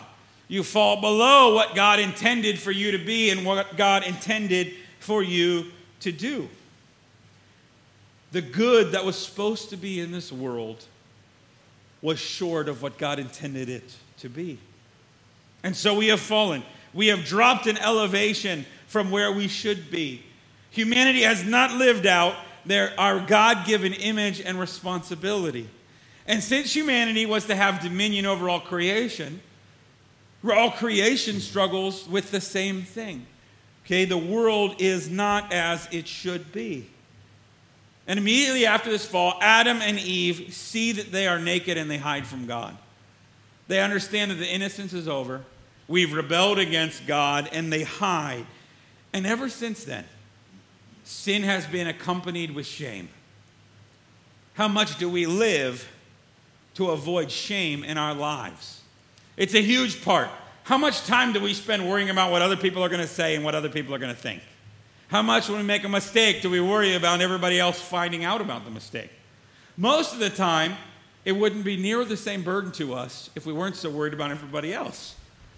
You 0.48 0.62
fall 0.62 1.00
below 1.00 1.54
what 1.54 1.74
God 1.74 1.98
intended 1.98 2.58
for 2.58 2.70
you 2.70 2.92
to 2.92 2.98
be 2.98 3.30
and 3.30 3.44
what 3.46 3.76
God 3.76 4.04
intended 4.04 4.74
for 5.00 5.22
you 5.22 5.66
to 6.00 6.12
do. 6.12 6.48
The 8.32 8.42
good 8.42 8.92
that 8.92 9.04
was 9.04 9.16
supposed 9.16 9.70
to 9.70 9.76
be 9.76 10.00
in 10.00 10.12
this 10.12 10.30
world 10.30 10.84
was 12.02 12.18
short 12.18 12.68
of 12.68 12.82
what 12.82 12.98
God 12.98 13.18
intended 13.18 13.68
it 13.68 13.94
to 14.18 14.28
be. 14.28 14.58
And 15.62 15.76
so 15.76 15.94
we 15.94 16.08
have 16.08 16.20
fallen. 16.20 16.62
We 16.92 17.06
have 17.08 17.24
dropped 17.24 17.66
in 17.66 17.78
elevation 17.78 18.66
from 18.88 19.10
where 19.10 19.32
we 19.32 19.48
should 19.48 19.90
be. 19.90 20.22
Humanity 20.72 21.22
has 21.22 21.44
not 21.44 21.72
lived 21.72 22.06
out 22.06 22.34
their, 22.64 22.98
our 22.98 23.20
God 23.20 23.66
given 23.66 23.92
image 23.92 24.40
and 24.40 24.58
responsibility. 24.58 25.68
And 26.26 26.42
since 26.42 26.74
humanity 26.74 27.26
was 27.26 27.46
to 27.46 27.54
have 27.54 27.82
dominion 27.82 28.26
over 28.26 28.48
all 28.48 28.60
creation, 28.60 29.40
all 30.50 30.70
creation 30.70 31.40
struggles 31.40 32.08
with 32.08 32.30
the 32.30 32.40
same 32.40 32.82
thing. 32.82 33.26
Okay, 33.84 34.06
the 34.06 34.18
world 34.18 34.76
is 34.78 35.10
not 35.10 35.52
as 35.52 35.88
it 35.92 36.08
should 36.08 36.52
be. 36.52 36.88
And 38.06 38.18
immediately 38.18 38.64
after 38.64 38.90
this 38.90 39.04
fall, 39.04 39.34
Adam 39.40 39.80
and 39.82 39.98
Eve 39.98 40.54
see 40.54 40.92
that 40.92 41.12
they 41.12 41.26
are 41.26 41.38
naked 41.38 41.76
and 41.76 41.90
they 41.90 41.98
hide 41.98 42.26
from 42.26 42.46
God. 42.46 42.76
They 43.68 43.80
understand 43.80 44.30
that 44.30 44.36
the 44.36 44.48
innocence 44.48 44.92
is 44.92 45.06
over. 45.06 45.44
We've 45.86 46.12
rebelled 46.12 46.58
against 46.58 47.06
God 47.06 47.48
and 47.52 47.72
they 47.72 47.82
hide. 47.82 48.46
And 49.12 49.26
ever 49.26 49.48
since 49.48 49.84
then, 49.84 50.04
sin 51.04 51.42
has 51.42 51.66
been 51.66 51.86
accompanied 51.86 52.54
with 52.54 52.66
shame. 52.66 53.08
How 54.54 54.68
much 54.68 54.98
do 54.98 55.08
we 55.08 55.26
live 55.26 55.88
to 56.74 56.90
avoid 56.90 57.30
shame 57.30 57.84
in 57.84 57.98
our 57.98 58.14
lives? 58.14 58.80
It's 59.36 59.54
a 59.54 59.62
huge 59.62 60.02
part. 60.04 60.28
How 60.64 60.78
much 60.78 61.04
time 61.04 61.32
do 61.32 61.40
we 61.40 61.54
spend 61.54 61.88
worrying 61.88 62.10
about 62.10 62.30
what 62.30 62.42
other 62.42 62.56
people 62.56 62.84
are 62.84 62.88
going 62.88 63.00
to 63.00 63.08
say 63.08 63.34
and 63.34 63.44
what 63.44 63.54
other 63.54 63.68
people 63.68 63.94
are 63.94 63.98
going 63.98 64.14
to 64.14 64.20
think? 64.20 64.42
How 65.08 65.22
much, 65.22 65.48
when 65.48 65.58
we 65.58 65.64
make 65.64 65.84
a 65.84 65.88
mistake, 65.88 66.40
do 66.40 66.48
we 66.48 66.60
worry 66.60 66.94
about 66.94 67.20
everybody 67.20 67.58
else 67.58 67.80
finding 67.80 68.24
out 68.24 68.40
about 68.40 68.64
the 68.64 68.70
mistake? 68.70 69.10
Most 69.76 70.12
of 70.12 70.20
the 70.20 70.30
time, 70.30 70.76
it 71.24 71.32
wouldn't 71.32 71.64
be 71.64 71.76
near 71.76 72.04
the 72.04 72.16
same 72.16 72.42
burden 72.42 72.72
to 72.72 72.94
us 72.94 73.30
if 73.34 73.44
we 73.44 73.52
weren't 73.52 73.76
so 73.76 73.90
worried 73.90 74.14
about 74.14 74.30
everybody 74.30 74.72
else. 74.72 75.14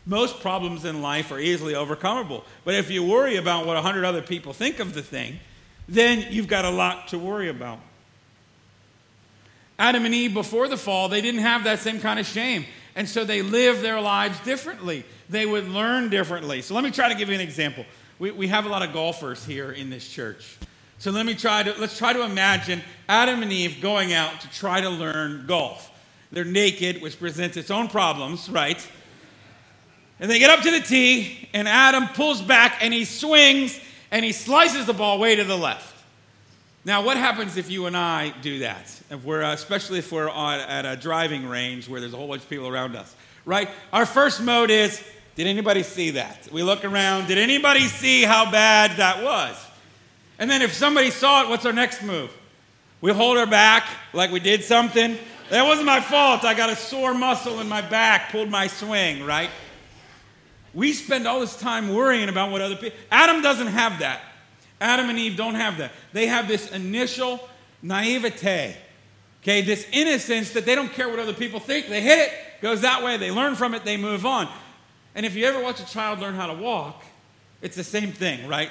Most 0.06 0.40
problems 0.40 0.84
in 0.84 1.00
life 1.00 1.30
are 1.32 1.38
easily 1.38 1.74
overcomable. 1.74 2.44
But 2.64 2.74
if 2.74 2.90
you 2.90 3.04
worry 3.04 3.36
about 3.36 3.66
what 3.66 3.74
100 3.74 4.04
other 4.04 4.22
people 4.22 4.52
think 4.52 4.78
of 4.78 4.94
the 4.94 5.02
thing, 5.02 5.40
then 5.88 6.26
you've 6.30 6.48
got 6.48 6.64
a 6.64 6.70
lot 6.70 7.08
to 7.08 7.18
worry 7.18 7.48
about. 7.48 7.78
Adam 9.78 10.04
and 10.04 10.14
Eve, 10.14 10.34
before 10.34 10.68
the 10.68 10.76
fall, 10.76 11.08
they 11.08 11.20
didn't 11.20 11.40
have 11.40 11.64
that 11.64 11.80
same 11.80 12.00
kind 12.00 12.20
of 12.20 12.26
shame. 12.26 12.64
And 12.94 13.08
so 13.08 13.24
they 13.24 13.42
lived 13.42 13.82
their 13.82 14.00
lives 14.00 14.38
differently. 14.40 15.04
They 15.28 15.46
would 15.46 15.68
learn 15.68 16.10
differently. 16.10 16.62
So 16.62 16.74
let 16.74 16.84
me 16.84 16.90
try 16.90 17.08
to 17.08 17.14
give 17.14 17.28
you 17.28 17.34
an 17.34 17.40
example 17.40 17.84
we, 18.18 18.30
we 18.30 18.48
have 18.48 18.66
a 18.66 18.68
lot 18.68 18.82
of 18.82 18.92
golfers 18.92 19.44
here 19.44 19.72
in 19.72 19.90
this 19.90 20.08
church. 20.08 20.56
So 20.98 21.10
let 21.10 21.26
me 21.26 21.34
try 21.34 21.62
to 21.62 21.74
let's 21.80 21.98
try 21.98 22.12
to 22.12 22.22
imagine 22.22 22.80
Adam 23.08 23.42
and 23.42 23.52
Eve 23.52 23.80
going 23.80 24.12
out 24.12 24.40
to 24.40 24.50
try 24.50 24.80
to 24.80 24.88
learn 24.88 25.46
golf. 25.46 25.90
They're 26.30 26.44
naked, 26.44 27.02
which 27.02 27.18
presents 27.18 27.56
its 27.56 27.70
own 27.70 27.88
problems, 27.88 28.48
right? 28.48 28.88
And 30.20 30.30
they 30.30 30.38
get 30.38 30.50
up 30.50 30.60
to 30.60 30.70
the 30.70 30.80
tee, 30.80 31.48
and 31.52 31.66
Adam 31.68 32.08
pulls 32.08 32.40
back 32.40 32.78
and 32.80 32.94
he 32.94 33.04
swings 33.04 33.78
and 34.10 34.24
he 34.24 34.32
slices 34.32 34.86
the 34.86 34.92
ball 34.92 35.18
way 35.18 35.34
to 35.36 35.44
the 35.44 35.56
left. 35.56 35.92
Now, 36.84 37.02
what 37.02 37.16
happens 37.16 37.56
if 37.56 37.70
you 37.70 37.86
and 37.86 37.96
I 37.96 38.32
do 38.42 38.60
that? 38.60 39.00
If 39.10 39.24
we're, 39.24 39.42
uh, 39.42 39.54
especially 39.54 39.98
if 39.98 40.12
we're 40.12 40.28
on, 40.28 40.60
at 40.60 40.84
a 40.84 40.96
driving 40.96 41.48
range 41.48 41.88
where 41.88 41.98
there's 41.98 42.12
a 42.12 42.16
whole 42.16 42.28
bunch 42.28 42.42
of 42.42 42.48
people 42.48 42.68
around 42.68 42.94
us, 42.94 43.14
right? 43.44 43.68
Our 43.92 44.06
first 44.06 44.42
mode 44.42 44.70
is 44.70 45.02
did 45.34 45.48
anybody 45.48 45.82
see 45.82 46.10
that? 46.10 46.48
We 46.52 46.62
look 46.62 46.84
around. 46.84 47.26
Did 47.26 47.38
anybody 47.38 47.80
see 47.80 48.22
how 48.22 48.50
bad 48.52 48.98
that 48.98 49.24
was? 49.24 49.56
And 50.38 50.48
then 50.48 50.62
if 50.62 50.72
somebody 50.72 51.10
saw 51.10 51.42
it, 51.42 51.48
what's 51.48 51.66
our 51.66 51.72
next 51.72 52.02
move? 52.02 52.30
We 53.00 53.12
hold 53.12 53.36
our 53.36 53.46
back 53.46 53.88
like 54.12 54.30
we 54.30 54.38
did 54.38 54.62
something. 54.62 55.18
That 55.50 55.66
wasn't 55.66 55.86
my 55.86 56.00
fault. 56.00 56.44
I 56.44 56.54
got 56.54 56.70
a 56.70 56.76
sore 56.76 57.14
muscle 57.14 57.60
in 57.60 57.68
my 57.68 57.82
back, 57.82 58.30
pulled 58.30 58.48
my 58.48 58.66
swing, 58.66 59.24
right? 59.24 59.50
We 60.74 60.92
spend 60.92 61.26
all 61.26 61.40
this 61.40 61.56
time 61.56 61.94
worrying 61.94 62.28
about 62.28 62.50
what 62.50 62.60
other 62.60 62.76
people. 62.76 62.98
Adam 63.10 63.42
doesn't 63.42 63.68
have 63.68 64.00
that. 64.00 64.20
Adam 64.80 65.08
and 65.08 65.18
Eve 65.18 65.36
don't 65.36 65.54
have 65.54 65.78
that. 65.78 65.92
They 66.12 66.26
have 66.26 66.48
this 66.48 66.70
initial 66.72 67.48
naivete, 67.80 68.76
okay, 69.42 69.60
this 69.60 69.86
innocence 69.92 70.50
that 70.52 70.66
they 70.66 70.74
don't 70.74 70.92
care 70.92 71.08
what 71.08 71.18
other 71.18 71.32
people 71.32 71.60
think. 71.60 71.88
They 71.88 72.00
hit 72.00 72.18
it, 72.18 72.32
goes 72.60 72.80
that 72.80 73.02
way, 73.02 73.16
they 73.16 73.30
learn 73.30 73.54
from 73.54 73.74
it, 73.74 73.84
they 73.84 73.96
move 73.96 74.26
on. 74.26 74.48
And 75.14 75.24
if 75.24 75.36
you 75.36 75.44
ever 75.44 75.62
watch 75.62 75.80
a 75.80 75.86
child 75.86 76.18
learn 76.18 76.34
how 76.34 76.48
to 76.48 76.54
walk, 76.54 77.04
it's 77.62 77.76
the 77.76 77.84
same 77.84 78.10
thing, 78.10 78.48
right? 78.48 78.70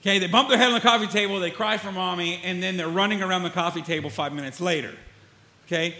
Okay, 0.00 0.18
they 0.18 0.26
bump 0.26 0.48
their 0.48 0.58
head 0.58 0.68
on 0.68 0.74
the 0.74 0.80
coffee 0.80 1.06
table, 1.06 1.38
they 1.38 1.50
cry 1.50 1.78
for 1.78 1.92
mommy, 1.92 2.40
and 2.44 2.62
then 2.62 2.76
they're 2.76 2.88
running 2.88 3.22
around 3.22 3.42
the 3.42 3.50
coffee 3.50 3.82
table 3.82 4.10
five 4.10 4.32
minutes 4.32 4.60
later. 4.60 4.94
Okay? 5.66 5.96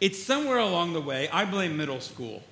It's 0.00 0.22
somewhere 0.22 0.58
along 0.58 0.92
the 0.92 1.00
way, 1.00 1.28
I 1.28 1.44
blame 1.44 1.76
middle 1.76 2.00
school, 2.00 2.42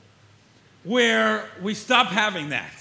where 0.89 1.45
we 1.63 1.75
stop 1.75 2.07
having 2.07 2.49
that. 2.49 2.73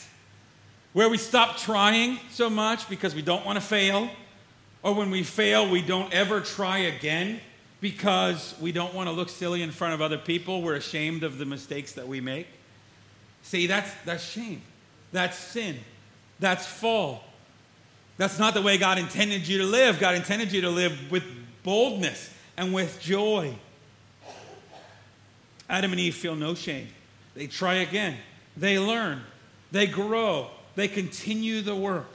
Where 0.94 1.10
we 1.10 1.18
stop 1.18 1.58
trying 1.58 2.20
so 2.32 2.50
much 2.50 2.90
because 2.90 3.14
we 3.14 3.22
don't 3.22 3.46
want 3.46 3.58
to 3.58 3.66
fail, 3.66 4.10
or 4.82 4.96
when 4.96 5.12
we 5.12 5.24
fail, 5.24 5.70
we 5.70 5.82
don't 5.82 6.12
ever 6.14 6.40
try 6.40 6.80
again 6.80 7.42
because 7.82 8.56
we 8.62 8.72
don't 8.72 8.94
want 8.94 9.10
to 9.10 9.12
look 9.14 9.30
silly 9.30 9.62
in 9.62 9.72
front 9.72 9.94
of 9.94 10.02
other 10.02 10.18
people. 10.18 10.62
We're 10.62 10.76
ashamed 10.76 11.24
of 11.24 11.38
the 11.38 11.46
mistakes 11.46 11.92
that 11.94 12.08
we 12.08 12.22
make. 12.22 12.48
See, 13.44 13.68
that's, 13.68 13.92
that's 14.06 14.24
shame. 14.24 14.62
That's 15.12 15.38
sin. 15.38 15.78
That's 16.40 16.66
fall. 16.66 17.24
That's 18.18 18.40
not 18.40 18.54
the 18.54 18.62
way 18.62 18.78
God 18.78 18.98
intended 18.98 19.48
you 19.48 19.60
to 19.60 19.66
live. 19.66 20.00
God 20.00 20.16
intended 20.16 20.52
you 20.54 20.62
to 20.62 20.70
live 20.70 21.12
with 21.12 21.24
boldness 21.64 22.34
and 22.56 22.74
with 22.74 23.00
joy. 23.02 23.54
Adam 25.70 25.92
and 25.92 26.00
Eve 26.00 26.16
feel 26.16 26.36
no 26.36 26.56
shame. 26.56 26.88
They 27.38 27.46
try 27.46 27.75
again. 27.75 28.17
They 28.58 28.79
learn. 28.79 29.22
They 29.72 29.86
grow. 29.86 30.50
They 30.75 30.88
continue 30.88 31.62
the 31.62 31.75
work. 31.75 32.10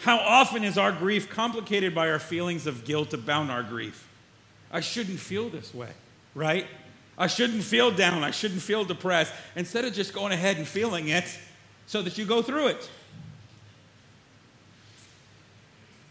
How 0.00 0.18
often 0.18 0.64
is 0.64 0.76
our 0.76 0.92
grief 0.92 1.30
complicated 1.30 1.94
by 1.94 2.10
our 2.10 2.18
feelings 2.18 2.66
of 2.66 2.84
guilt 2.84 3.14
about 3.14 3.48
our 3.48 3.62
grief? 3.62 4.06
I 4.70 4.80
shouldn't 4.80 5.18
feel 5.18 5.48
this 5.48 5.72
way, 5.72 5.88
right? 6.34 6.66
I 7.16 7.26
shouldn't 7.26 7.62
feel 7.62 7.90
down. 7.90 8.22
I 8.22 8.32
shouldn't 8.32 8.60
feel 8.60 8.84
depressed. 8.84 9.32
Instead 9.56 9.86
of 9.86 9.94
just 9.94 10.12
going 10.12 10.32
ahead 10.32 10.58
and 10.58 10.68
feeling 10.68 11.08
it 11.08 11.24
so 11.86 12.02
that 12.02 12.18
you 12.18 12.26
go 12.26 12.42
through 12.42 12.66
it. 12.68 12.90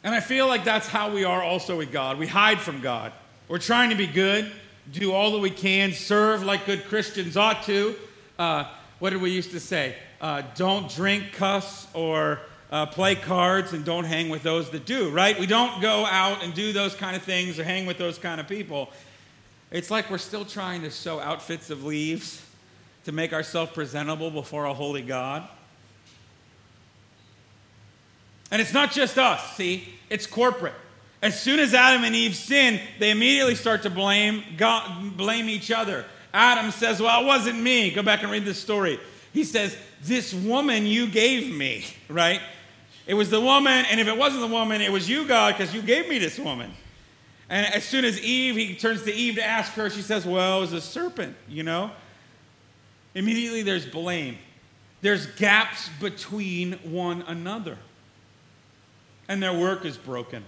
And 0.04 0.16
I 0.16 0.22
feel 0.22 0.48
like 0.48 0.64
that's 0.64 0.88
how 0.88 1.14
we 1.14 1.24
are 1.24 1.44
also 1.44 1.78
with 1.78 1.92
God. 1.92 2.18
We 2.18 2.26
hide 2.26 2.60
from 2.60 2.82
God. 2.82 3.14
We're 3.48 3.60
trying 3.60 3.92
to 3.92 3.96
be 3.96 4.08
good, 4.08 4.52
do 4.92 5.14
all 5.14 5.32
that 5.32 5.40
we 5.40 5.50
can, 5.50 5.94
serve 5.94 6.44
like 6.44 6.66
good 6.66 6.86
Christians 6.86 7.38
ought 7.38 7.64
to. 7.64 7.96
Uh, 8.38 8.66
what 9.00 9.12
did 9.12 9.22
we 9.22 9.32
used 9.32 9.52
to 9.52 9.60
say? 9.60 9.96
Uh, 10.20 10.44
don't 10.56 10.90
drink, 10.90 11.34
cuss, 11.34 11.88
or 11.94 12.42
uh, 12.72 12.86
play 12.86 13.16
cards, 13.16 13.74
and 13.74 13.84
don't 13.84 14.06
hang 14.06 14.30
with 14.30 14.44
those 14.44 14.70
that 14.70 14.86
do, 14.86 15.10
right? 15.10 15.40
We 15.40 15.48
don't 15.48 15.82
go 15.82 16.06
out 16.06 16.44
and 16.44 16.54
do 16.54 16.74
those 16.74 16.96
kind 16.96 17.16
of 17.16 17.24
things 17.24 17.60
or 17.60 17.64
hang 17.64 17.86
with 17.86 17.98
those 17.98 18.18
kind 18.18 18.40
of 18.40 18.48
people. 18.48 18.90
It's 19.72 19.90
like 19.90 20.10
we're 20.10 20.18
still 20.18 20.46
trying 20.46 20.82
to 20.82 20.92
sew 20.92 21.20
outfits 21.20 21.70
of 21.70 21.84
leaves 21.84 22.46
to 23.06 23.12
make 23.12 23.34
ourselves 23.34 23.72
presentable 23.72 24.30
before 24.30 24.66
a 24.66 24.74
holy 24.74 25.02
God. 25.02 25.48
And 28.52 28.62
it's 28.62 28.74
not 28.74 28.92
just 28.92 29.18
us, 29.18 29.56
see? 29.56 29.96
It's 30.10 30.28
corporate. 30.28 30.74
As 31.22 31.40
soon 31.40 31.60
as 31.60 31.74
Adam 31.74 32.04
and 32.04 32.16
Eve 32.16 32.36
sin, 32.36 32.80
they 33.00 33.12
immediately 33.12 33.56
start 33.56 33.84
to 33.84 33.90
blame 33.90 34.44
God, 34.58 35.16
blame 35.18 35.50
each 35.50 35.72
other. 35.72 36.06
Adam 36.34 36.72
says, 36.72 37.02
"Well, 37.02 37.22
it 37.22 37.26
wasn't 37.26 37.60
me." 37.60 37.92
Go 37.92 38.02
back 38.02 38.24
and 38.24 38.32
read 38.32 38.46
this 38.46 38.60
story. 38.60 39.00
He 39.34 39.44
says, 39.44 39.76
"This 40.02 40.34
woman 40.34 40.86
you 40.86 41.08
gave 41.08 41.54
me, 41.54 41.86
right? 42.10 42.42
It 43.06 43.14
was 43.14 43.30
the 43.30 43.42
woman, 43.42 43.86
and 43.90 44.00
if 44.00 44.08
it 44.08 44.18
wasn't 44.18 44.42
the 44.42 44.48
woman, 44.48 44.82
it 44.82 44.92
was 44.92 45.10
you, 45.10 45.26
God, 45.26 45.58
because 45.58 45.74
you 45.74 45.82
gave 45.82 46.08
me 46.08 46.18
this 46.18 46.40
woman." 46.40 46.74
And 47.52 47.66
as 47.74 47.84
soon 47.84 48.06
as 48.06 48.18
Eve, 48.22 48.56
he 48.56 48.76
turns 48.76 49.04
to 49.04 49.14
Eve 49.14 49.36
to 49.36 49.44
ask 49.44 49.74
her, 49.74 49.90
she 49.90 50.02
says, 50.02 50.26
Well, 50.26 50.60
it 50.60 50.62
was 50.62 50.74
a 50.74 50.80
serpent, 50.80 51.36
you 51.50 51.64
know? 51.64 51.92
Immediately 53.14 53.64
there's 53.64 53.86
blame. 53.86 54.38
There's 55.02 55.26
gaps 55.26 55.90
between 56.00 56.74
one 56.84 57.24
another. 57.24 57.78
And 59.28 59.44
their 59.44 59.54
work 59.54 59.84
is 59.84 59.98
broken. 59.98 60.46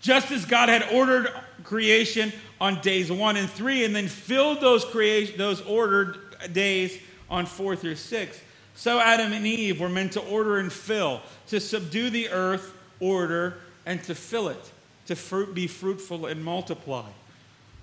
Just 0.00 0.30
as 0.30 0.44
God 0.44 0.68
had 0.68 0.90
ordered 0.92 1.32
creation 1.62 2.32
on 2.60 2.80
days 2.80 3.12
one 3.12 3.36
and 3.36 3.48
three, 3.48 3.84
and 3.84 3.94
then 3.94 4.08
filled 4.08 4.60
those, 4.60 4.84
creation, 4.84 5.36
those 5.36 5.60
ordered 5.62 6.18
days 6.52 6.98
on 7.28 7.46
four 7.46 7.76
through 7.76 7.96
six, 7.96 8.40
so 8.74 8.98
Adam 8.98 9.32
and 9.32 9.46
Eve 9.46 9.78
were 9.80 9.90
meant 9.90 10.12
to 10.12 10.20
order 10.20 10.58
and 10.58 10.72
fill, 10.72 11.20
to 11.48 11.60
subdue 11.60 12.08
the 12.08 12.30
earth, 12.30 12.72
order, 12.98 13.58
and 13.84 14.02
to 14.04 14.14
fill 14.14 14.48
it 14.48 14.72
to 15.10 15.16
fruit, 15.16 15.54
be 15.54 15.66
fruitful 15.66 16.26
and 16.26 16.44
multiply. 16.44 17.08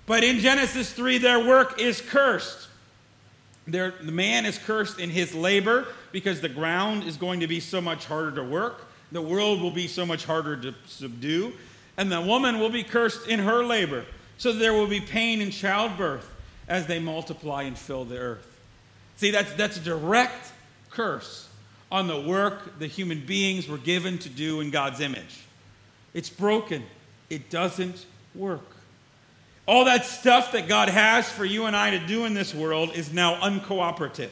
But 0.06 0.24
in 0.24 0.38
Genesis 0.38 0.90
3, 0.92 1.18
their 1.18 1.46
work 1.46 1.78
is 1.78 2.00
cursed. 2.00 2.68
Their, 3.66 3.90
the 4.02 4.12
man 4.12 4.46
is 4.46 4.56
cursed 4.56 4.98
in 4.98 5.10
his 5.10 5.34
labor 5.34 5.86
because 6.10 6.40
the 6.40 6.48
ground 6.48 7.04
is 7.04 7.18
going 7.18 7.40
to 7.40 7.46
be 7.46 7.60
so 7.60 7.82
much 7.82 8.06
harder 8.06 8.32
to 8.36 8.42
work. 8.42 8.86
The 9.12 9.20
world 9.20 9.60
will 9.60 9.70
be 9.70 9.88
so 9.88 10.06
much 10.06 10.24
harder 10.24 10.56
to 10.56 10.74
subdue. 10.86 11.52
And 11.98 12.10
the 12.10 12.22
woman 12.22 12.58
will 12.58 12.70
be 12.70 12.82
cursed 12.82 13.26
in 13.26 13.40
her 13.40 13.62
labor. 13.62 14.06
So 14.38 14.52
there 14.52 14.72
will 14.72 14.86
be 14.86 15.00
pain 15.00 15.42
in 15.42 15.50
childbirth 15.50 16.30
as 16.66 16.86
they 16.86 16.98
multiply 16.98 17.64
and 17.64 17.76
fill 17.76 18.06
the 18.06 18.16
earth. 18.16 18.60
See, 19.16 19.30
that's, 19.30 19.52
that's 19.54 19.76
a 19.76 19.80
direct 19.80 20.52
curse 20.90 21.48
on 21.90 22.06
the 22.06 22.20
work 22.20 22.78
the 22.78 22.86
human 22.86 23.26
beings 23.26 23.68
were 23.68 23.78
given 23.78 24.16
to 24.18 24.30
do 24.30 24.60
in 24.60 24.70
God's 24.70 25.00
image. 25.00 25.40
It's 26.14 26.30
broken 26.30 26.84
it 27.30 27.50
doesn't 27.50 28.06
work. 28.34 28.64
All 29.66 29.84
that 29.84 30.06
stuff 30.06 30.52
that 30.52 30.66
God 30.66 30.88
has 30.88 31.30
for 31.30 31.44
you 31.44 31.66
and 31.66 31.76
I 31.76 31.90
to 31.90 31.98
do 31.98 32.24
in 32.24 32.32
this 32.32 32.54
world 32.54 32.92
is 32.94 33.12
now 33.12 33.34
uncooperative 33.36 34.30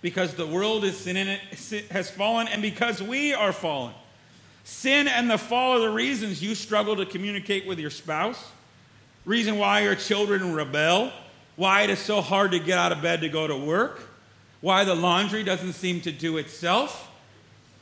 because 0.00 0.34
the 0.34 0.46
world 0.46 0.84
is 0.84 0.96
sin 0.96 1.38
has 1.90 2.10
fallen 2.10 2.48
and 2.48 2.62
because 2.62 3.02
we 3.02 3.34
are 3.34 3.52
fallen. 3.52 3.92
Sin 4.64 5.06
and 5.06 5.30
the 5.30 5.36
fall 5.36 5.76
are 5.76 5.80
the 5.80 5.90
reasons 5.90 6.42
you 6.42 6.54
struggle 6.54 6.96
to 6.96 7.06
communicate 7.06 7.66
with 7.66 7.78
your 7.78 7.90
spouse, 7.90 8.50
reason 9.26 9.58
why 9.58 9.82
your 9.82 9.94
children 9.94 10.54
rebel, 10.54 11.12
why 11.56 11.82
it 11.82 11.90
is 11.90 11.98
so 11.98 12.20
hard 12.20 12.50
to 12.52 12.58
get 12.58 12.78
out 12.78 12.90
of 12.90 13.02
bed 13.02 13.20
to 13.20 13.28
go 13.28 13.46
to 13.46 13.56
work, 13.56 14.08
why 14.62 14.84
the 14.84 14.94
laundry 14.94 15.44
doesn't 15.44 15.74
seem 15.74 16.00
to 16.00 16.10
do 16.10 16.38
itself. 16.38 17.10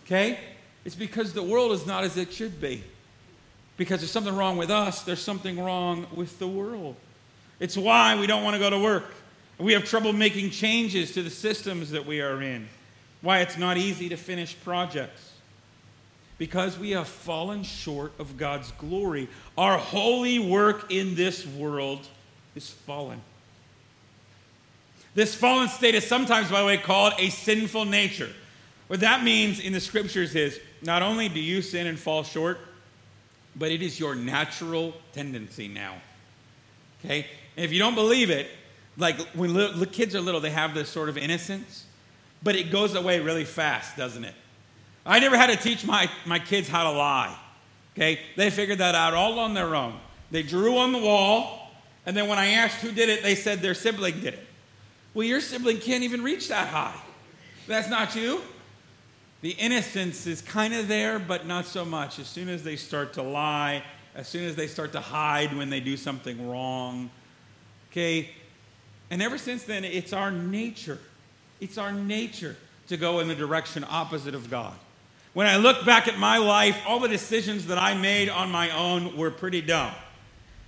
Okay? 0.05 0.39
It's 0.85 0.97
because 0.97 1.33
the 1.33 1.43
world 1.43 1.71
is 1.71 1.87
not 1.87 2.03
as 2.03 2.17
it 2.17 2.33
should 2.33 2.61
be. 2.61 2.83
Because 3.77 4.01
there's 4.01 4.11
something 4.11 4.35
wrong 4.35 4.57
with 4.57 4.71
us, 4.71 5.03
there's 5.03 5.23
something 5.23 5.62
wrong 5.62 6.07
with 6.15 6.39
the 6.41 6.49
world. 6.49 6.97
It's 7.61 7.77
why 7.77 8.19
we 8.19 8.27
don't 8.27 8.43
want 8.43 8.55
to 8.55 8.59
go 8.59 8.71
to 8.71 8.79
work. 8.79 9.05
We 9.59 9.73
have 9.75 9.85
trouble 9.85 10.12
making 10.12 10.51
changes 10.51 11.12
to 11.15 11.23
the 11.23 11.31
systems 11.31 11.93
that 11.93 12.05
we 12.05 12.21
are 12.21 12.43
in. 12.43 12.69
Why 13.21 13.39
it's 13.39 13.57
not 13.57 13.79
easy 13.79 14.09
to 14.09 14.17
finish 14.17 14.57
projects. 14.65 15.32
Because 16.39 16.79
we 16.79 16.91
have 16.91 17.07
fallen 17.07 17.62
short 17.62 18.12
of 18.19 18.37
God's 18.37 18.73
glory. 18.73 19.29
Our 19.57 19.79
holy 19.79 20.39
work 20.39 20.91
in 20.91 21.15
this 21.15 21.47
world 21.47 22.07
is 22.55 22.69
fallen. 22.69 23.21
This 25.15 25.35
fallen 25.35 25.69
state 25.69 25.95
is 25.95 26.07
sometimes, 26.07 26.51
by 26.51 26.61
the 26.61 26.67
way, 26.67 26.79
called 26.79 27.12
a 27.19 27.29
sinful 27.29 27.85
nature. 27.85 28.31
What 28.89 29.01
that 29.01 29.23
means 29.23 29.61
in 29.61 29.73
the 29.73 29.81
scriptures 29.81 30.35
is 30.35 30.59
not 30.83 31.03
only 31.03 31.29
do 31.29 31.41
you 31.41 31.62
sin 31.62 31.87
and 31.87 31.99
fall 31.99 32.25
short, 32.25 32.59
but 33.55 33.71
it 33.71 33.83
is 33.83 34.01
your 34.01 34.15
natural 34.15 34.95
tendency 35.12 35.69
now. 35.69 35.95
Okay? 37.05 37.27
And 37.57 37.65
if 37.65 37.73
you 37.73 37.79
don't 37.79 37.95
believe 37.95 38.31
it, 38.31 38.49
like 38.97 39.19
when 39.35 39.55
little, 39.55 39.85
kids 39.87 40.15
are 40.15 40.21
little, 40.21 40.41
they 40.41 40.51
have 40.51 40.75
this 40.75 40.89
sort 40.89 41.09
of 41.09 41.17
innocence, 41.17 41.87
but 42.43 42.57
it 42.57 42.71
goes 42.71 42.95
away 42.95 43.21
really 43.21 43.45
fast, 43.45 43.97
doesn't 43.97 44.25
it? 44.25 44.35
I 45.05 45.19
never 45.19 45.37
had 45.37 45.49
to 45.49 45.57
teach 45.57 45.85
my, 45.85 46.09
my 46.25 46.39
kids 46.39 46.69
how 46.69 46.85
to 46.85 46.97
lie. 46.97 47.37
Okay? 47.95 48.21
They 48.37 48.51
figured 48.51 48.79
that 48.79 48.95
out 48.95 49.15
all 49.15 49.39
on 49.39 49.55
their 49.55 49.75
own. 49.75 49.99
They 50.31 50.43
drew 50.43 50.79
on 50.79 50.93
the 50.93 50.99
wall, 50.99 51.71
and 52.07 52.17
then 52.17 52.29
when 52.29 52.39
I 52.39 52.49
asked 52.49 52.77
who 52.77 52.93
did 52.93 53.09
it, 53.09 53.23
they 53.23 53.35
said 53.35 53.61
their 53.61 53.75
sibling 53.75 54.21
did 54.21 54.35
it. 54.35 54.47
Well, 55.15 55.27
your 55.27 55.41
sibling 55.41 55.79
can't 55.79 56.05
even 56.05 56.23
reach 56.23 56.49
that 56.49 56.69
high. 56.69 56.99
That's 57.67 57.91
not 57.91 58.17
you. 58.17 58.41
The 59.43 59.51
innocence 59.51 60.27
is 60.27 60.41
kind 60.41 60.73
of 60.73 60.89
there, 60.89 61.19
but 61.19 61.47
not 61.47 61.67
so 61.67 61.85
much. 61.85 62.19
As 62.19 62.29
soon 62.29 62.49
as 62.49 62.63
they 62.63 62.77
start 62.77 63.13
to 63.15 63.23
lie, 63.23 63.83
as 64.15 64.29
soon 64.29 64.45
as 64.45 64.57
they 64.57 64.67
start 64.67 64.93
to 64.93 65.01
hide 65.01 65.55
when 65.57 65.69
they 65.69 65.81
do 65.81 65.97
something 65.97 66.49
wrong, 66.49 67.11
okay? 67.91 68.31
And 69.11 69.21
ever 69.21 69.37
since 69.37 69.65
then, 69.65 69.85
it's 69.85 70.13
our 70.13 70.31
nature. 70.31 70.99
It's 71.61 71.77
our 71.77 71.93
nature 71.93 72.57
to 72.89 72.97
go 72.97 73.21
in 73.21 73.29
the 73.29 73.35
direction 73.35 73.85
opposite 73.89 74.35
of 74.35 74.49
God. 74.49 74.75
When 75.35 75.47
I 75.47 75.57
look 75.57 75.85
back 75.87 76.09
at 76.09 76.19
my 76.19 76.39
life, 76.39 76.81
all 76.87 77.01
the 77.01 77.09
decisions 77.09 77.67
that 77.69 77.79
I 77.79 77.95
made 77.95 78.29
on 78.29 78.51
my 78.51 78.71
own 78.71 79.17
were 79.17 79.31
pretty 79.31 79.62
dumb. 79.62 79.93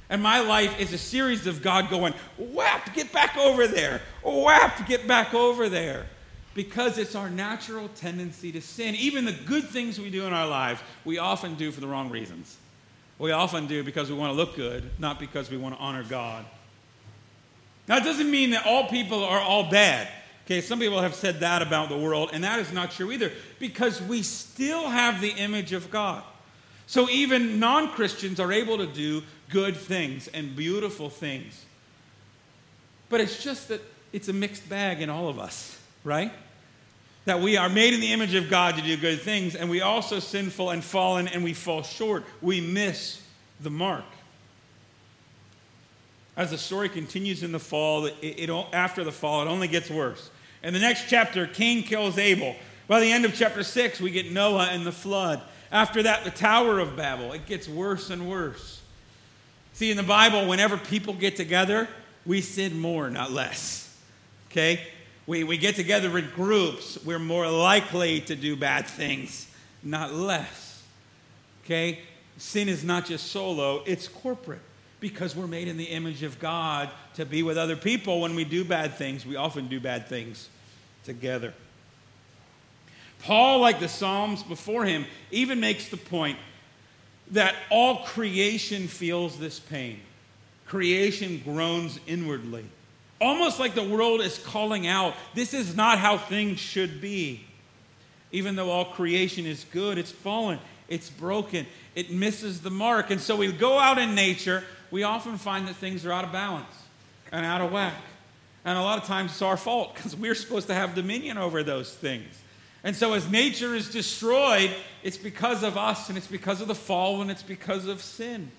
And 0.09 0.23
my 0.23 0.40
life 0.40 0.78
is 0.80 0.92
a 0.92 0.99
series 0.99 1.47
of 1.47 1.62
God 1.62 1.90
going, 1.90 2.14
whap, 2.38 2.94
get 2.94 3.12
back 3.12 3.37
over 3.37 3.66
there, 3.66 4.00
whap, 4.23 4.87
get 4.87 5.06
back 5.06 5.35
over 5.35 5.68
there 5.68 6.06
because 6.54 6.99
it's 6.99 7.14
our 7.14 7.28
natural 7.28 7.88
tendency 7.97 8.52
to 8.52 8.61
sin. 8.61 8.94
Even 8.94 9.25
the 9.25 9.33
good 9.33 9.64
things 9.64 9.99
we 9.99 10.11
do 10.11 10.25
in 10.25 10.33
our 10.33 10.47
lives, 10.47 10.80
we 11.04 11.18
often 11.18 11.54
do 11.56 11.71
for 11.71 11.80
the 11.80 11.87
wrong 11.87 12.11
reasons. 12.11 12.56
We 13.18 13.33
often 13.33 13.66
do 13.66 13.83
because 13.83 14.11
we 14.11 14.16
want 14.16 14.33
to 14.33 14.37
look 14.37 14.56
good, 14.56 14.88
not 14.99 15.18
because 15.18 15.50
we 15.50 15.56
want 15.56 15.75
to 15.75 15.80
honor 15.80 16.04
God. 16.04 16.44
Now, 17.87 17.99
it 17.99 18.04
doesn't 18.04 18.30
mean 18.30 18.50
that 18.50 18.66
all 18.66 18.88
people 18.88 19.25
are 19.25 19.40
all 19.40 19.71
bad. 19.71 20.09
Okay, 20.44 20.60
some 20.60 20.78
people 20.78 21.00
have 21.00 21.14
said 21.14 21.40
that 21.40 21.62
about 21.62 21.88
the 21.88 21.96
world, 21.96 22.30
and 22.32 22.44
that 22.44 22.58
is 22.58 22.72
not 22.72 22.90
true 22.90 23.10
either, 23.12 23.32
because 23.58 24.02
we 24.02 24.22
still 24.22 24.88
have 24.88 25.20
the 25.20 25.30
image 25.30 25.72
of 25.72 25.90
God. 25.90 26.22
So 26.86 27.08
even 27.08 27.58
non 27.58 27.88
Christians 27.88 28.38
are 28.38 28.52
able 28.52 28.76
to 28.78 28.86
do 28.86 29.22
good 29.48 29.76
things 29.76 30.28
and 30.28 30.54
beautiful 30.54 31.08
things. 31.08 31.64
But 33.08 33.20
it's 33.20 33.42
just 33.42 33.68
that 33.68 33.80
it's 34.12 34.28
a 34.28 34.32
mixed 34.32 34.68
bag 34.68 35.00
in 35.00 35.08
all 35.08 35.28
of 35.28 35.38
us, 35.38 35.78
right? 36.02 36.30
that 37.24 37.40
we 37.40 37.56
are 37.56 37.68
made 37.68 37.94
in 37.94 38.00
the 38.00 38.12
image 38.12 38.35
of 38.35 38.50
God 38.50 38.76
to 38.76 38.83
do 38.83 38.96
good 38.96 39.20
things, 39.20 39.54
and 39.54 39.70
we 39.70 39.80
also 39.80 40.18
sinful 40.18 40.70
and 40.70 40.85
fallen, 40.85 41.26
and 41.28 41.42
we 41.42 41.54
fall 41.54 41.83
short. 41.83 42.24
We 42.42 42.61
miss 42.61 43.22
the 43.61 43.70
mark. 43.70 44.04
As 46.37 46.50
the 46.50 46.59
story 46.59 46.88
continues 46.88 47.42
in 47.42 47.52
the 47.52 47.61
fall, 47.61 48.07
it, 48.07 48.14
it, 48.20 48.50
after 48.72 49.04
the 49.04 49.12
fall, 49.12 49.42
it 49.42 49.48
only 49.48 49.68
gets 49.68 49.88
worse. 49.88 50.30
In 50.64 50.72
the 50.72 50.81
next 50.81 51.09
chapter, 51.09 51.46
Cain 51.46 51.85
kills 51.85 52.18
Abel. 52.18 52.57
By 52.88 52.98
the 52.98 53.12
end 53.12 53.24
of 53.24 53.35
chapter 53.35 53.62
6, 53.62 54.00
we 54.00 54.11
get 54.11 54.33
Noah 54.33 54.68
and 54.72 54.85
the 54.85 54.92
flood. 54.92 55.40
After 55.70 56.03
that, 56.03 56.24
the 56.24 56.31
Tower 56.31 56.81
of 56.81 56.96
Babel. 56.96 57.33
It 57.33 57.46
gets 57.46 57.68
worse 57.68 58.11
and 58.11 58.29
worse. 58.29 58.81
See, 59.74 59.90
in 59.90 59.96
the 59.96 60.03
Bible, 60.03 60.48
whenever 60.48 60.77
people 60.77 61.14
get 61.14 61.37
together, 61.37 61.88
we 62.27 62.40
sin 62.40 62.81
more, 62.81 63.09
not 63.11 63.31
less. 63.31 63.96
Okay? 64.50 64.81
we, 65.27 65.44
we 65.44 65.57
get 65.57 65.74
together 65.74 66.16
in 66.18 66.29
groups, 66.31 66.98
we're 67.05 67.18
more 67.18 67.48
likely 67.48 68.20
to 68.20 68.37
do 68.37 68.57
bad 68.57 68.87
things, 68.87 69.48
not 69.83 70.12
less. 70.12 70.83
Okay? 71.64 72.00
Sin 72.37 72.68
is 72.68 72.85
not 72.85 73.07
just 73.07 73.29
solo, 73.29 73.83
it's 73.87 74.09
corporate 74.09 74.61
because 75.00 75.35
we're 75.35 75.46
made 75.46 75.68
in 75.68 75.77
the 75.77 75.85
image 75.85 76.22
of 76.22 76.38
God 76.38 76.90
to 77.14 77.24
be 77.24 77.42
with 77.42 77.59
other 77.59 77.77
people. 77.77 78.20
When 78.20 78.35
we 78.35 78.44
do 78.44 78.64
bad 78.64 78.94
things, 78.94 79.24
we 79.24 79.37
often 79.37 79.68
do 79.68 79.81
bad 79.81 80.09
things 80.09 80.48
together. 81.05 81.55
Paul, 83.21 83.61
like 83.61 83.81
the 83.81 83.88
Psalms 83.88 84.43
before 84.43 84.85
him, 84.85 85.07
even 85.31 85.61
makes 85.61 85.88
the 85.88 85.97
point 85.97 86.38
that 87.31 87.55
all 87.71 88.05
creation 88.05 88.87
feels 88.87 89.38
this 89.38 89.59
pain. 89.59 90.01
Creation 90.67 91.40
groans 91.45 91.99
inwardly. 92.07 92.64
Almost 93.21 93.59
like 93.59 93.75
the 93.75 93.85
world 93.85 94.21
is 94.21 94.38
calling 94.38 94.87
out, 94.87 95.14
this 95.35 95.55
is 95.55 95.75
not 95.75 95.99
how 95.99 96.19
things 96.19 96.59
should 96.59 97.01
be. 97.01 97.45
Even 98.33 98.57
though 98.57 98.71
all 98.71 98.87
creation 98.87 99.47
is 99.47 99.64
good, 99.71 99.97
it's 99.97 100.11
fallen, 100.11 100.59
it's 100.88 101.09
broken, 101.09 101.67
it 101.95 102.11
misses 102.11 102.61
the 102.61 102.71
mark. 102.71 103.11
And 103.11 103.21
so 103.21 103.37
we 103.37 103.51
go 103.53 103.79
out 103.79 103.99
in 103.99 104.14
nature, 104.14 104.64
we 104.90 105.03
often 105.03 105.38
find 105.38 105.67
that 105.69 105.77
things 105.77 106.05
are 106.05 106.12
out 106.12 106.25
of 106.25 106.33
balance 106.33 106.75
and 107.33 107.47
out 107.47 107.61
of 107.61 107.73
whack. 107.73 107.95
And 108.64 108.79
a 108.79 108.83
lot 108.83 108.98
of 108.98 109.05
times 109.05 109.33
it's 109.33 109.42
our 109.42 109.57
fault 109.57 109.94
because 109.94 110.16
we're 110.16 110.35
supposed 110.35 110.68
to 110.68 110.74
have 110.74 110.94
dominion 110.94 111.37
over 111.37 111.62
those 111.62 111.92
things. 111.94 112.40
And 112.83 112.94
so 112.94 113.14
as 113.14 113.31
nature 113.31 113.74
is 113.74 113.90
destroyed, 113.90 114.70
it's 115.03 115.16
because 115.16 115.62
of 115.62 115.77
us 115.77 116.09
and 116.09 116.18
it's 116.18 116.27
because 116.27 116.61
of 116.61 116.68
the 116.68 116.74
fall 116.74 117.22
and 117.22 117.31
it's 117.31 117.42
because 117.42 117.87
of 117.87 118.03
sin. 118.03 118.50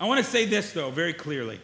I 0.00 0.06
want 0.06 0.24
to 0.24 0.30
say 0.30 0.44
this, 0.44 0.72
though, 0.72 0.90
very 0.90 1.12
clearly 1.12 1.60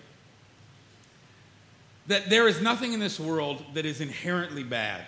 that 2.07 2.29
there 2.29 2.47
is 2.47 2.61
nothing 2.61 2.93
in 2.93 3.01
this 3.01 3.19
world 3.19 3.65
that 3.75 3.87
is 3.87 4.01
inherently 4.01 4.63
bad. 4.63 5.03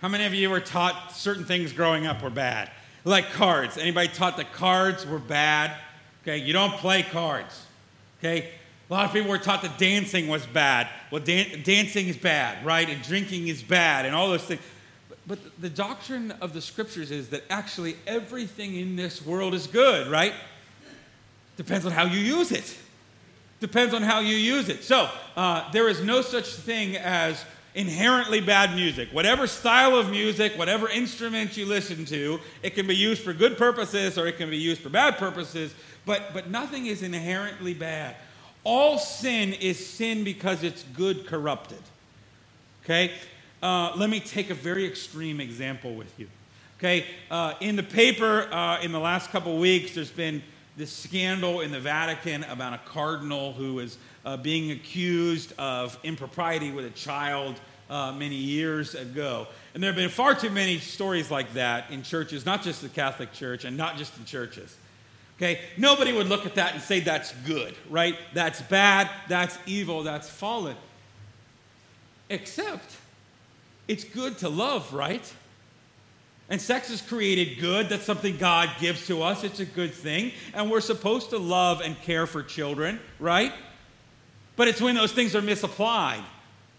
How 0.00 0.08
many 0.08 0.24
of 0.24 0.34
you 0.34 0.50
were 0.50 0.60
taught 0.60 1.12
certain 1.12 1.44
things 1.44 1.72
growing 1.72 2.06
up 2.06 2.22
were 2.22 2.30
bad? 2.30 2.70
Like 3.04 3.32
cards. 3.32 3.76
Anybody 3.76 4.08
taught 4.08 4.36
that 4.36 4.52
cards 4.52 5.04
were 5.04 5.18
bad? 5.18 5.76
Okay, 6.22 6.38
you 6.38 6.52
don't 6.52 6.74
play 6.74 7.02
cards. 7.02 7.64
Okay? 8.18 8.50
A 8.90 8.94
lot 8.94 9.04
of 9.04 9.12
people 9.12 9.28
were 9.28 9.38
taught 9.38 9.62
that 9.62 9.76
dancing 9.76 10.28
was 10.28 10.46
bad. 10.46 10.88
Well, 11.10 11.22
dan- 11.22 11.62
dancing 11.62 12.08
is 12.08 12.16
bad, 12.16 12.64
right? 12.64 12.88
And 12.88 13.02
drinking 13.02 13.48
is 13.48 13.62
bad, 13.62 14.06
and 14.06 14.14
all 14.14 14.28
those 14.28 14.44
things. 14.44 14.62
But, 15.08 15.18
but 15.26 15.38
the 15.60 15.68
doctrine 15.68 16.32
of 16.40 16.54
the 16.54 16.62
scriptures 16.62 17.10
is 17.10 17.28
that 17.28 17.44
actually 17.50 17.96
everything 18.06 18.76
in 18.76 18.96
this 18.96 19.24
world 19.24 19.52
is 19.52 19.66
good, 19.66 20.08
right? 20.08 20.32
Depends 21.58 21.84
on 21.84 21.92
how 21.92 22.04
you 22.04 22.18
use 22.18 22.50
it. 22.50 22.78
Depends 23.60 23.92
on 23.92 24.02
how 24.02 24.20
you 24.20 24.36
use 24.36 24.68
it. 24.70 24.84
So, 24.84 25.10
uh, 25.36 25.70
there 25.72 25.88
is 25.88 26.02
no 26.02 26.22
such 26.22 26.46
thing 26.54 26.96
as 26.96 27.44
inherently 27.74 28.40
bad 28.40 28.74
music. 28.74 29.08
Whatever 29.12 29.46
style 29.46 29.96
of 29.96 30.10
music, 30.10 30.56
whatever 30.56 30.88
instrument 30.88 31.56
you 31.56 31.66
listen 31.66 32.04
to, 32.06 32.40
it 32.62 32.74
can 32.74 32.86
be 32.86 32.96
used 32.96 33.22
for 33.22 33.32
good 33.32 33.58
purposes 33.58 34.16
or 34.16 34.26
it 34.26 34.38
can 34.38 34.48
be 34.48 34.56
used 34.56 34.80
for 34.80 34.88
bad 34.88 35.18
purposes, 35.18 35.74
but, 36.06 36.32
but 36.32 36.48
nothing 36.48 36.86
is 36.86 37.02
inherently 37.02 37.74
bad. 37.74 38.16
All 38.64 38.98
sin 38.98 39.52
is 39.54 39.84
sin 39.84 40.24
because 40.24 40.62
it's 40.62 40.82
good 40.94 41.26
corrupted. 41.26 41.82
Okay? 42.84 43.12
Uh, 43.62 43.92
let 43.96 44.10
me 44.10 44.20
take 44.20 44.50
a 44.50 44.54
very 44.54 44.86
extreme 44.86 45.40
example 45.40 45.94
with 45.94 46.18
you. 46.18 46.28
Okay? 46.78 47.04
Uh, 47.30 47.54
in 47.60 47.76
the 47.76 47.82
paper, 47.82 48.48
uh, 48.52 48.80
in 48.80 48.92
the 48.92 49.00
last 49.00 49.30
couple 49.30 49.56
weeks, 49.58 49.94
there's 49.94 50.10
been 50.10 50.42
this 50.76 50.92
scandal 50.92 51.60
in 51.60 51.72
the 51.72 51.80
Vatican 51.80 52.44
about 52.44 52.72
a 52.72 52.78
cardinal 52.86 53.52
who 53.52 53.80
is 53.80 53.98
uh, 54.24 54.36
being 54.36 54.70
accused 54.70 55.52
of 55.58 55.98
impropriety 56.04 56.70
with 56.70 56.84
a 56.84 56.90
child 56.90 57.56
uh, 57.90 58.12
many 58.12 58.36
years 58.36 58.94
ago. 58.94 59.46
And 59.74 59.82
there 59.82 59.90
have 59.90 59.96
been 59.96 60.08
far 60.08 60.34
too 60.34 60.50
many 60.50 60.78
stories 60.78 61.30
like 61.30 61.52
that 61.54 61.90
in 61.90 62.02
churches, 62.02 62.46
not 62.46 62.62
just 62.62 62.82
the 62.82 62.88
Catholic 62.88 63.32
Church 63.32 63.64
and 63.64 63.76
not 63.76 63.96
just 63.96 64.16
in 64.18 64.24
churches. 64.24 64.76
Okay? 65.38 65.60
Nobody 65.76 66.12
would 66.12 66.26
look 66.26 66.46
at 66.46 66.56
that 66.56 66.74
and 66.74 66.82
say 66.82 67.00
that's 67.00 67.32
good, 67.46 67.74
right? 67.88 68.16
That's 68.34 68.60
bad, 68.62 69.08
that's 69.28 69.56
evil, 69.66 70.02
that's 70.02 70.28
fallen. 70.28 70.76
Except 72.28 72.96
it's 73.86 74.04
good 74.04 74.38
to 74.38 74.48
love, 74.48 74.92
right? 74.92 75.32
And 76.50 76.60
sex 76.60 76.90
is 76.90 77.02
created 77.02 77.60
good. 77.60 77.88
That's 77.88 78.04
something 78.04 78.36
God 78.36 78.70
gives 78.80 79.06
to 79.06 79.22
us. 79.22 79.44
It's 79.44 79.60
a 79.60 79.66
good 79.66 79.92
thing. 79.92 80.32
And 80.54 80.70
we're 80.70 80.80
supposed 80.80 81.30
to 81.30 81.38
love 81.38 81.82
and 81.82 82.00
care 82.02 82.26
for 82.26 82.42
children, 82.42 83.00
right? 83.20 83.52
But 84.56 84.68
it's 84.68 84.80
when 84.80 84.94
those 84.94 85.12
things 85.12 85.36
are 85.36 85.42
misapplied, 85.42 86.24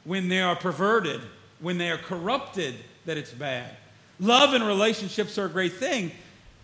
when 0.03 0.27
they 0.27 0.41
are 0.41 0.55
perverted, 0.55 1.21
when 1.59 1.77
they 1.77 1.91
are 1.91 1.97
corrupted, 1.97 2.75
that 3.05 3.17
it's 3.17 3.31
bad. 3.31 3.69
Love 4.19 4.53
and 4.53 4.65
relationships 4.65 5.37
are 5.37 5.45
a 5.45 5.49
great 5.49 5.73
thing 5.73 6.11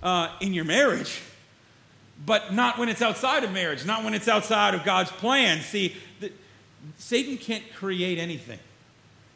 uh, 0.03 0.29
in 0.41 0.53
your 0.53 0.65
marriage, 0.65 1.21
but 2.23 2.53
not 2.53 2.77
when 2.77 2.89
it's 2.89 3.01
outside 3.01 3.43
of 3.43 3.51
marriage, 3.51 3.85
not 3.85 4.03
when 4.03 4.13
it's 4.13 4.27
outside 4.27 4.73
of 4.73 4.83
God's 4.83 5.11
plan. 5.11 5.61
See, 5.61 5.95
the, 6.19 6.31
Satan 6.97 7.37
can't 7.37 7.63
create 7.73 8.17
anything. 8.17 8.59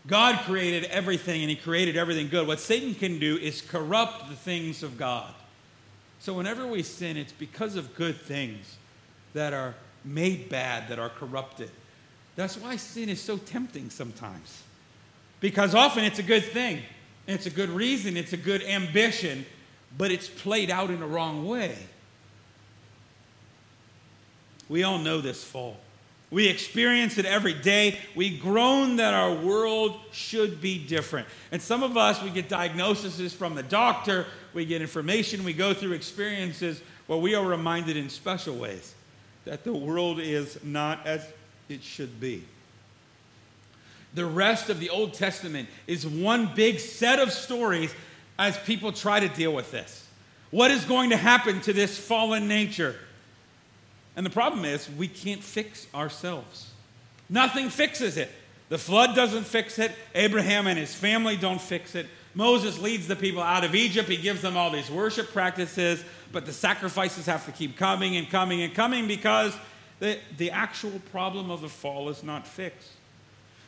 God 0.08 0.40
created 0.46 0.86
everything 0.86 1.42
and 1.42 1.50
he 1.50 1.56
created 1.56 1.98
everything 1.98 2.30
good. 2.30 2.48
What 2.48 2.60
Satan 2.60 2.96
can 2.96 3.20
do 3.20 3.38
is 3.38 3.62
corrupt 3.62 4.30
the 4.30 4.36
things 4.36 4.82
of 4.82 4.98
God. 4.98 5.34
So 6.20 6.34
whenever 6.34 6.66
we 6.66 6.84
sin, 6.84 7.18
it's 7.18 7.32
because 7.32 7.76
of 7.76 7.96
good 7.96 8.20
things 8.20 8.78
that 9.34 9.54
are 9.54 9.76
made 10.04 10.50
bad, 10.50 10.90
that 10.90 11.00
are 11.00 11.10
corrupted. 11.10 11.70
That's 12.36 12.58
why 12.58 12.78
sin 12.78 13.10
is 13.10 13.22
so 13.22 13.38
tempting 13.38 13.90
sometimes. 13.90 14.64
Because 15.40 15.76
often 15.76 16.04
it's 16.04 16.20
a 16.20 16.24
good 16.24 16.44
thing, 16.44 16.82
it's 17.28 17.46
a 17.46 17.50
good 17.50 17.70
reason, 17.70 18.18
it's 18.18 18.34
a 18.34 18.38
good 18.38 18.64
ambition, 18.64 19.46
but 19.98 20.12
it's 20.12 20.28
played 20.28 20.70
out 20.70 20.90
in 20.90 21.00
the 21.00 21.06
wrong 21.06 21.48
way. 21.48 21.78
We 24.70 24.84
all 24.84 25.00
know 25.00 25.20
this 25.20 25.44
fall. 25.44 25.78
We 26.32 26.48
experience 26.48 27.18
it 27.18 27.26
every 27.26 27.56
day. 27.56 27.98
We 28.16 28.38
groan 28.38 28.98
that 28.98 29.16
our 29.16 29.34
world 29.34 30.00
should 30.12 30.62
be 30.62 30.78
different. 30.78 31.28
And 31.52 31.60
some 31.60 31.82
of 31.82 31.98
us, 31.98 32.22
we 32.22 32.30
get 32.30 32.48
diagnoses 32.48 33.34
from 33.34 33.56
the 33.56 33.64
doctor, 33.64 34.28
we 34.54 34.66
get 34.66 34.82
information, 34.82 35.44
we 35.44 35.54
go 35.54 35.74
through 35.74 35.94
experiences 35.94 36.82
where 37.08 37.18
we 37.18 37.34
are 37.34 37.44
reminded 37.44 37.98
in 37.98 38.10
special 38.10 38.56
ways 38.56 38.94
that 39.46 39.64
the 39.64 39.74
world 39.74 40.20
is 40.20 40.64
not 40.64 41.06
as 41.08 41.26
it 41.68 41.82
should 41.82 42.20
be. 42.20 42.44
The 44.14 44.26
rest 44.26 44.70
of 44.70 44.80
the 44.80 44.92
Old 44.92 45.14
Testament 45.14 45.68
is 45.88 46.06
one 46.06 46.54
big 46.56 46.80
set 46.80 47.20
of 47.20 47.32
stories 47.32 47.94
as 48.38 48.58
people 48.60 48.92
try 48.92 49.20
to 49.20 49.28
deal 49.28 49.54
with 49.54 49.72
this. 49.72 50.08
What 50.52 50.70
is 50.72 50.86
going 50.86 51.10
to 51.12 51.18
happen 51.18 51.62
to 51.62 51.74
this 51.74 51.98
fallen 51.98 52.48
nature? 52.48 52.96
And 54.20 54.26
the 54.26 54.30
problem 54.32 54.66
is, 54.66 54.90
we 54.98 55.08
can't 55.08 55.42
fix 55.42 55.88
ourselves. 55.96 56.72
Nothing 57.30 57.70
fixes 57.70 58.18
it. 58.18 58.30
The 58.68 58.78
flood 58.78 59.16
doesn't 59.16 59.46
fix 59.46 59.80
it. 59.80 59.94
Abraham 60.14 60.68
and 60.68 60.78
his 60.78 60.94
family 60.94 61.38
don't 61.38 61.62
fix 61.62 61.96
it. 61.96 62.06
Moses 62.34 62.78
leads 62.80 63.08
the 63.08 63.16
people 63.16 63.42
out 63.42 63.64
of 63.64 63.76
Egypt. 63.76 64.10
He 64.10 64.18
gives 64.18 64.42
them 64.42 64.58
all 64.58 64.72
these 64.72 64.92
worship 64.92 65.32
practices, 65.32 66.04
but 66.34 66.46
the 66.46 66.52
sacrifices 66.52 67.28
have 67.28 67.46
to 67.46 67.54
keep 67.54 67.78
coming 67.78 68.18
and 68.18 68.30
coming 68.30 68.62
and 68.62 68.76
coming 68.76 69.08
because 69.08 69.56
the, 70.00 70.20
the 70.36 70.52
actual 70.52 71.00
problem 71.14 71.50
of 71.50 71.62
the 71.62 71.70
fall 71.70 72.10
is 72.10 72.22
not 72.22 72.46
fixed. 72.46 72.92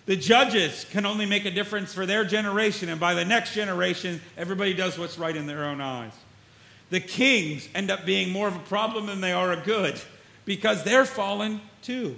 The 0.05 0.17
judges 0.17 0.85
can 0.91 1.05
only 1.05 1.25
make 1.25 1.45
a 1.45 1.51
difference 1.51 1.93
for 1.93 2.05
their 2.05 2.25
generation, 2.25 2.89
and 2.89 2.99
by 2.99 3.13
the 3.13 3.23
next 3.23 3.53
generation, 3.53 4.19
everybody 4.35 4.73
does 4.73 4.99
what's 4.99 5.17
right 5.17 5.37
in 5.37 5.47
their 5.47 5.63
own 5.63 5.79
eyes. 5.79 6.11
The 6.89 6.99
kings 6.99 7.69
end 7.73 7.89
up 7.89 8.05
being 8.05 8.31
more 8.31 8.49
of 8.49 8.57
a 8.57 8.59
problem 8.59 9.05
than 9.05 9.21
they 9.21 9.31
are 9.31 9.53
a 9.53 9.61
good 9.61 9.97
because 10.45 10.83
they're 10.83 11.05
fallen 11.05 11.61
too. 11.81 12.17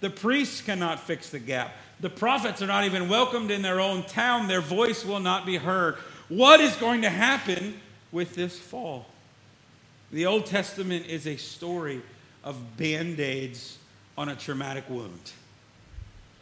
The 0.00 0.10
priests 0.10 0.60
cannot 0.60 1.00
fix 1.00 1.30
the 1.30 1.38
gap. 1.38 1.74
The 2.00 2.10
prophets 2.10 2.60
are 2.60 2.66
not 2.66 2.84
even 2.84 3.08
welcomed 3.08 3.50
in 3.50 3.62
their 3.62 3.80
own 3.80 4.02
town. 4.02 4.48
Their 4.48 4.60
voice 4.60 5.04
will 5.04 5.20
not 5.20 5.46
be 5.46 5.56
heard. 5.56 5.96
What 6.28 6.60
is 6.60 6.76
going 6.76 7.02
to 7.02 7.10
happen 7.10 7.80
with 8.12 8.34
this 8.34 8.58
fall? 8.58 9.06
The 10.12 10.26
Old 10.26 10.46
Testament 10.46 11.06
is 11.06 11.26
a 11.26 11.36
story 11.36 12.02
of 12.42 12.76
band 12.76 13.20
aids 13.20 13.78
on 14.16 14.28
a 14.28 14.36
traumatic 14.36 14.88
wound. 14.88 15.32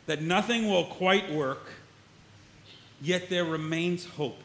That 0.06 0.20
nothing 0.20 0.68
will 0.68 0.85
quite 0.85 1.32
work, 1.32 1.70
yet 3.00 3.30
there 3.30 3.44
remains 3.44 4.04
hope. 4.04 4.42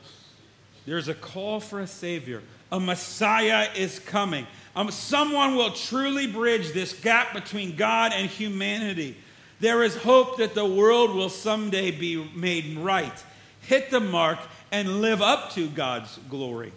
There's 0.86 1.08
a 1.08 1.14
call 1.14 1.60
for 1.60 1.80
a 1.80 1.88
Savior. 1.88 2.42
A 2.72 2.80
Messiah 2.80 3.68
is 3.76 4.00
coming. 4.00 4.48
Um, 4.78 4.92
someone 4.92 5.56
will 5.56 5.72
truly 5.72 6.28
bridge 6.28 6.72
this 6.72 6.94
gap 6.94 7.34
between 7.34 7.76
God 7.76 8.12
and 8.14 8.30
humanity. 8.30 9.18
There 9.60 9.82
is 9.82 9.96
hope 9.96 10.38
that 10.38 10.54
the 10.54 10.68
world 10.68 11.16
will 11.16 11.30
someday 11.30 11.90
be 11.90 12.24
made 12.36 12.78
right, 12.78 13.24
hit 13.62 13.90
the 13.90 14.00
mark, 14.00 14.38
and 14.72 15.02
live 15.02 15.20
up 15.20 15.52
to 15.54 15.68
God's 15.68 16.20
glory. 16.30 16.72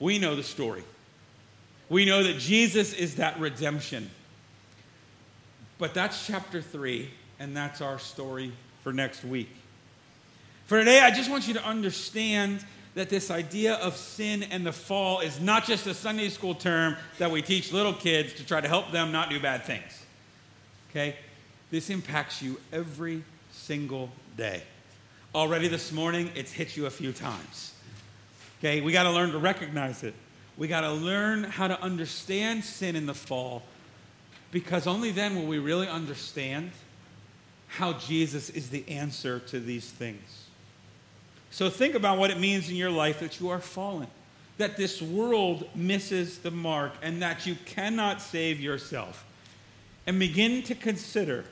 We 0.00 0.18
know 0.18 0.34
the 0.34 0.42
story. 0.42 0.82
We 1.90 2.06
know 2.06 2.22
that 2.22 2.38
Jesus 2.38 2.94
is 2.94 3.16
that 3.16 3.38
redemption. 3.38 4.08
But 5.76 5.92
that's 5.92 6.26
chapter 6.26 6.62
3, 6.62 7.10
and 7.38 7.54
that's 7.54 7.82
our 7.82 7.98
story 7.98 8.52
for 8.82 8.94
next 8.94 9.24
week. 9.24 9.50
For 10.64 10.78
today, 10.78 11.00
I 11.00 11.10
just 11.10 11.30
want 11.30 11.46
you 11.46 11.52
to 11.52 11.64
understand 11.66 12.64
that 12.94 13.08
this 13.08 13.30
idea 13.30 13.74
of 13.74 13.96
sin 13.96 14.42
and 14.44 14.66
the 14.66 14.72
fall 14.72 15.20
is 15.20 15.40
not 15.40 15.64
just 15.64 15.86
a 15.86 15.94
Sunday 15.94 16.28
school 16.28 16.54
term 16.54 16.96
that 17.18 17.30
we 17.30 17.40
teach 17.40 17.72
little 17.72 17.94
kids 17.94 18.34
to 18.34 18.44
try 18.44 18.60
to 18.60 18.68
help 18.68 18.92
them 18.92 19.12
not 19.12 19.30
do 19.30 19.40
bad 19.40 19.64
things. 19.64 20.02
Okay? 20.90 21.16
This 21.70 21.88
impacts 21.88 22.42
you 22.42 22.60
every 22.72 23.24
single 23.50 24.10
day. 24.36 24.62
Already 25.34 25.68
this 25.68 25.90
morning, 25.90 26.30
it's 26.34 26.52
hit 26.52 26.76
you 26.76 26.84
a 26.84 26.90
few 26.90 27.12
times. 27.12 27.72
Okay? 28.58 28.82
We 28.82 28.92
got 28.92 29.04
to 29.04 29.10
learn 29.10 29.32
to 29.32 29.38
recognize 29.38 30.02
it. 30.02 30.14
We 30.58 30.68
got 30.68 30.82
to 30.82 30.92
learn 30.92 31.44
how 31.44 31.68
to 31.68 31.80
understand 31.80 32.62
sin 32.62 32.94
in 32.94 33.06
the 33.06 33.14
fall 33.14 33.62
because 34.50 34.86
only 34.86 35.10
then 35.10 35.34
will 35.34 35.46
we 35.46 35.58
really 35.58 35.88
understand 35.88 36.72
how 37.68 37.94
Jesus 37.94 38.50
is 38.50 38.68
the 38.68 38.86
answer 38.86 39.38
to 39.38 39.58
these 39.58 39.90
things. 39.90 40.48
So 41.52 41.68
think 41.68 41.94
about 41.94 42.16
what 42.16 42.30
it 42.30 42.40
means 42.40 42.70
in 42.70 42.76
your 42.76 42.90
life 42.90 43.20
that 43.20 43.38
you 43.38 43.50
are 43.50 43.60
fallen, 43.60 44.08
that 44.56 44.78
this 44.78 45.02
world 45.02 45.68
misses 45.74 46.38
the 46.38 46.50
mark, 46.50 46.94
and 47.02 47.20
that 47.20 47.46
you 47.46 47.56
cannot 47.66 48.22
save 48.22 48.58
yourself. 48.58 49.26
And 50.06 50.18
begin 50.18 50.62
to 50.64 50.74
consider, 50.74 51.44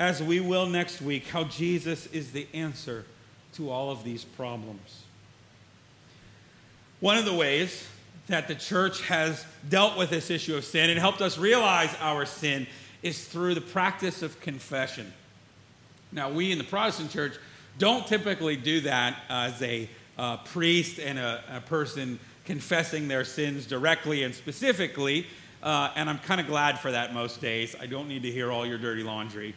as 0.00 0.20
we 0.20 0.40
will 0.40 0.66
next 0.66 1.00
week, 1.00 1.28
how 1.28 1.44
Jesus 1.44 2.06
is 2.06 2.32
the 2.32 2.48
answer 2.52 3.06
to 3.54 3.70
all 3.70 3.92
of 3.92 4.02
these 4.02 4.24
problems. 4.24 5.04
One 6.98 7.16
of 7.16 7.24
the 7.24 7.32
ways 7.32 7.86
that 8.26 8.48
the 8.48 8.56
church 8.56 9.02
has 9.02 9.46
dealt 9.68 9.96
with 9.96 10.10
this 10.10 10.30
issue 10.30 10.56
of 10.56 10.64
sin 10.64 10.90
and 10.90 10.98
helped 10.98 11.22
us 11.22 11.38
realize 11.38 11.94
our 12.00 12.26
sin 12.26 12.66
is 13.04 13.24
through 13.24 13.54
the 13.54 13.60
practice 13.60 14.20
of 14.20 14.40
confession. 14.40 15.12
Now, 16.10 16.28
we 16.28 16.50
in 16.50 16.58
the 16.58 16.64
Protestant 16.64 17.12
church 17.12 17.34
don't 17.78 18.06
typically 18.06 18.56
do 18.56 18.80
that 18.82 19.16
as 19.28 19.60
a 19.62 19.88
uh, 20.18 20.38
priest 20.38 20.98
and 20.98 21.18
a, 21.18 21.42
a, 21.48 21.60
person 21.60 22.18
confessing 22.44 23.06
their 23.06 23.24
sins 23.24 23.66
directly 23.66 24.24
and 24.24 24.34
specifically. 24.34 25.26
Uh, 25.62 25.90
and 25.94 26.10
I'm 26.10 26.18
kind 26.18 26.40
of 26.40 26.48
glad 26.48 26.80
for 26.80 26.90
that 26.90 27.14
most 27.14 27.40
days. 27.40 27.76
I 27.80 27.86
don't 27.86 28.08
need 28.08 28.22
to 28.22 28.30
hear 28.30 28.50
all 28.50 28.66
your 28.66 28.78
dirty 28.78 29.04
laundry. 29.04 29.54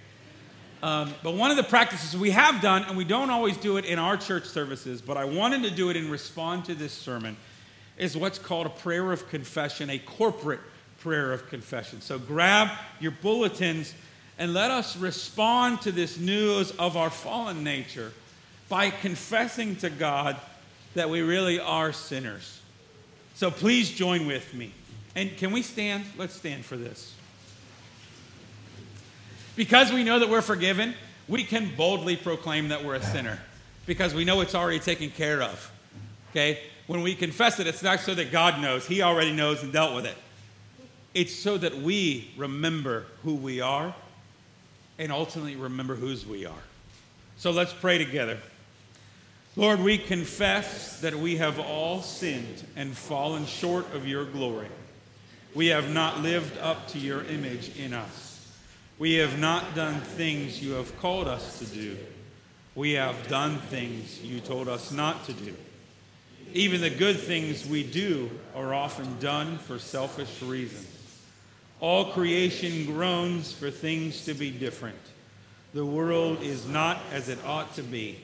Um, 0.83 1.13
but 1.23 1.35
one 1.35 1.51
of 1.51 1.57
the 1.57 1.63
practices 1.63 2.17
we 2.17 2.31
have 2.31 2.61
done, 2.61 2.83
and 2.83 2.97
we 2.97 3.03
don't 3.03 3.29
always 3.29 3.57
do 3.57 3.77
it 3.77 3.85
in 3.85 3.99
our 3.99 4.17
church 4.17 4.45
services, 4.45 5.01
but 5.01 5.15
I 5.15 5.25
wanted 5.25 5.63
to 5.63 5.71
do 5.71 5.89
it 5.89 5.95
in 5.95 6.09
response 6.09 6.67
to 6.67 6.75
this 6.75 6.93
sermon, 6.93 7.37
is 7.97 8.17
what's 8.17 8.39
called 8.39 8.65
a 8.65 8.71
prayer 8.71 9.11
of 9.11 9.29
confession, 9.29 9.89
a 9.91 9.99
corporate 9.99 10.59
prayer 10.99 11.33
of 11.33 11.47
confession. 11.49 12.01
So 12.01 12.17
grab 12.17 12.69
your 12.99 13.11
bulletins 13.11 13.93
and 14.41 14.55
let 14.55 14.71
us 14.71 14.97
respond 14.97 15.83
to 15.83 15.91
this 15.91 16.17
news 16.17 16.71
of 16.71 16.97
our 16.97 17.11
fallen 17.11 17.63
nature 17.63 18.11
by 18.69 18.89
confessing 18.89 19.75
to 19.75 19.87
God 19.87 20.35
that 20.95 21.11
we 21.11 21.21
really 21.21 21.59
are 21.59 21.93
sinners. 21.93 22.59
So 23.35 23.51
please 23.51 23.91
join 23.91 24.25
with 24.25 24.55
me. 24.55 24.73
And 25.15 25.37
can 25.37 25.51
we 25.51 25.61
stand? 25.61 26.05
Let's 26.17 26.33
stand 26.33 26.65
for 26.65 26.75
this. 26.75 27.13
Because 29.55 29.93
we 29.93 30.03
know 30.03 30.17
that 30.17 30.27
we're 30.27 30.41
forgiven, 30.41 30.95
we 31.27 31.43
can 31.43 31.75
boldly 31.75 32.17
proclaim 32.17 32.69
that 32.69 32.83
we're 32.83 32.95
a 32.95 33.03
sinner 33.03 33.37
because 33.85 34.15
we 34.15 34.25
know 34.25 34.41
it's 34.41 34.55
already 34.55 34.79
taken 34.79 35.11
care 35.11 35.43
of. 35.43 35.71
Okay? 36.31 36.61
When 36.87 37.03
we 37.03 37.13
confess 37.13 37.59
it, 37.59 37.67
it's 37.67 37.83
not 37.83 37.99
so 37.99 38.15
that 38.15 38.31
God 38.31 38.59
knows, 38.59 38.87
He 38.87 39.03
already 39.03 39.33
knows 39.33 39.61
and 39.61 39.71
dealt 39.71 39.93
with 39.93 40.07
it. 40.07 40.17
It's 41.13 41.35
so 41.35 41.59
that 41.59 41.77
we 41.77 42.31
remember 42.37 43.05
who 43.21 43.35
we 43.35 43.61
are 43.61 43.93
and 45.01 45.11
ultimately 45.11 45.55
remember 45.55 45.95
whose 45.95 46.27
we 46.27 46.45
are. 46.45 46.63
So 47.37 47.49
let's 47.49 47.73
pray 47.73 47.97
together. 47.97 48.37
Lord, 49.55 49.79
we 49.79 49.97
confess 49.97 51.01
that 51.01 51.15
we 51.15 51.37
have 51.37 51.59
all 51.59 52.03
sinned 52.03 52.63
and 52.75 52.95
fallen 52.95 53.47
short 53.47 53.91
of 53.95 54.07
your 54.07 54.25
glory. 54.25 54.69
We 55.55 55.67
have 55.67 55.91
not 55.91 56.21
lived 56.21 56.55
up 56.59 56.87
to 56.89 56.99
your 56.99 57.23
image 57.23 57.75
in 57.77 57.93
us. 57.93 58.47
We 58.99 59.15
have 59.15 59.39
not 59.39 59.73
done 59.73 60.01
things 60.01 60.61
you 60.61 60.73
have 60.73 60.95
called 60.99 61.27
us 61.27 61.57
to 61.59 61.65
do. 61.65 61.97
We 62.75 62.91
have 62.91 63.27
done 63.27 63.57
things 63.57 64.21
you 64.21 64.39
told 64.39 64.69
us 64.69 64.91
not 64.91 65.25
to 65.25 65.33
do. 65.33 65.55
Even 66.53 66.79
the 66.79 66.91
good 66.91 67.19
things 67.19 67.65
we 67.65 67.81
do 67.81 68.29
are 68.55 68.71
often 68.71 69.17
done 69.19 69.57
for 69.57 69.79
selfish 69.79 70.43
reasons. 70.43 71.00
All 71.81 72.11
creation 72.11 72.85
groans 72.85 73.51
for 73.51 73.71
things 73.71 74.23
to 74.25 74.33
be 74.33 74.51
different. 74.51 74.95
The 75.73 75.85
world 75.85 76.41
is 76.41 76.67
not 76.67 76.99
as 77.11 77.27
it 77.27 77.39
ought 77.43 77.73
to 77.75 77.83
be. 77.83 78.19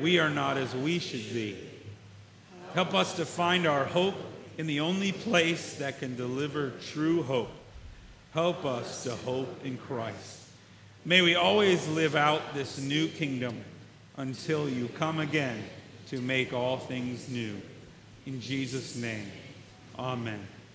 We 0.00 0.20
are 0.20 0.30
not 0.30 0.56
as 0.56 0.74
we 0.74 1.00
should 1.00 1.34
be. 1.34 1.56
Help 2.74 2.94
us 2.94 3.14
to 3.14 3.26
find 3.26 3.66
our 3.66 3.84
hope 3.84 4.14
in 4.58 4.68
the 4.68 4.80
only 4.80 5.10
place 5.10 5.74
that 5.74 5.98
can 5.98 6.14
deliver 6.14 6.70
true 6.92 7.24
hope. 7.24 7.50
Help 8.32 8.64
us 8.64 9.02
to 9.04 9.16
hope 9.16 9.64
in 9.64 9.76
Christ. 9.76 10.44
May 11.04 11.22
we 11.22 11.34
always 11.34 11.88
live 11.88 12.14
out 12.14 12.54
this 12.54 12.78
new 12.78 13.08
kingdom 13.08 13.64
until 14.16 14.68
you 14.68 14.88
come 14.88 15.18
again 15.18 15.64
to 16.08 16.20
make 16.20 16.52
all 16.52 16.76
things 16.76 17.28
new. 17.28 17.60
In 18.26 18.40
Jesus' 18.40 18.94
name, 18.94 19.26
amen. 19.98 20.46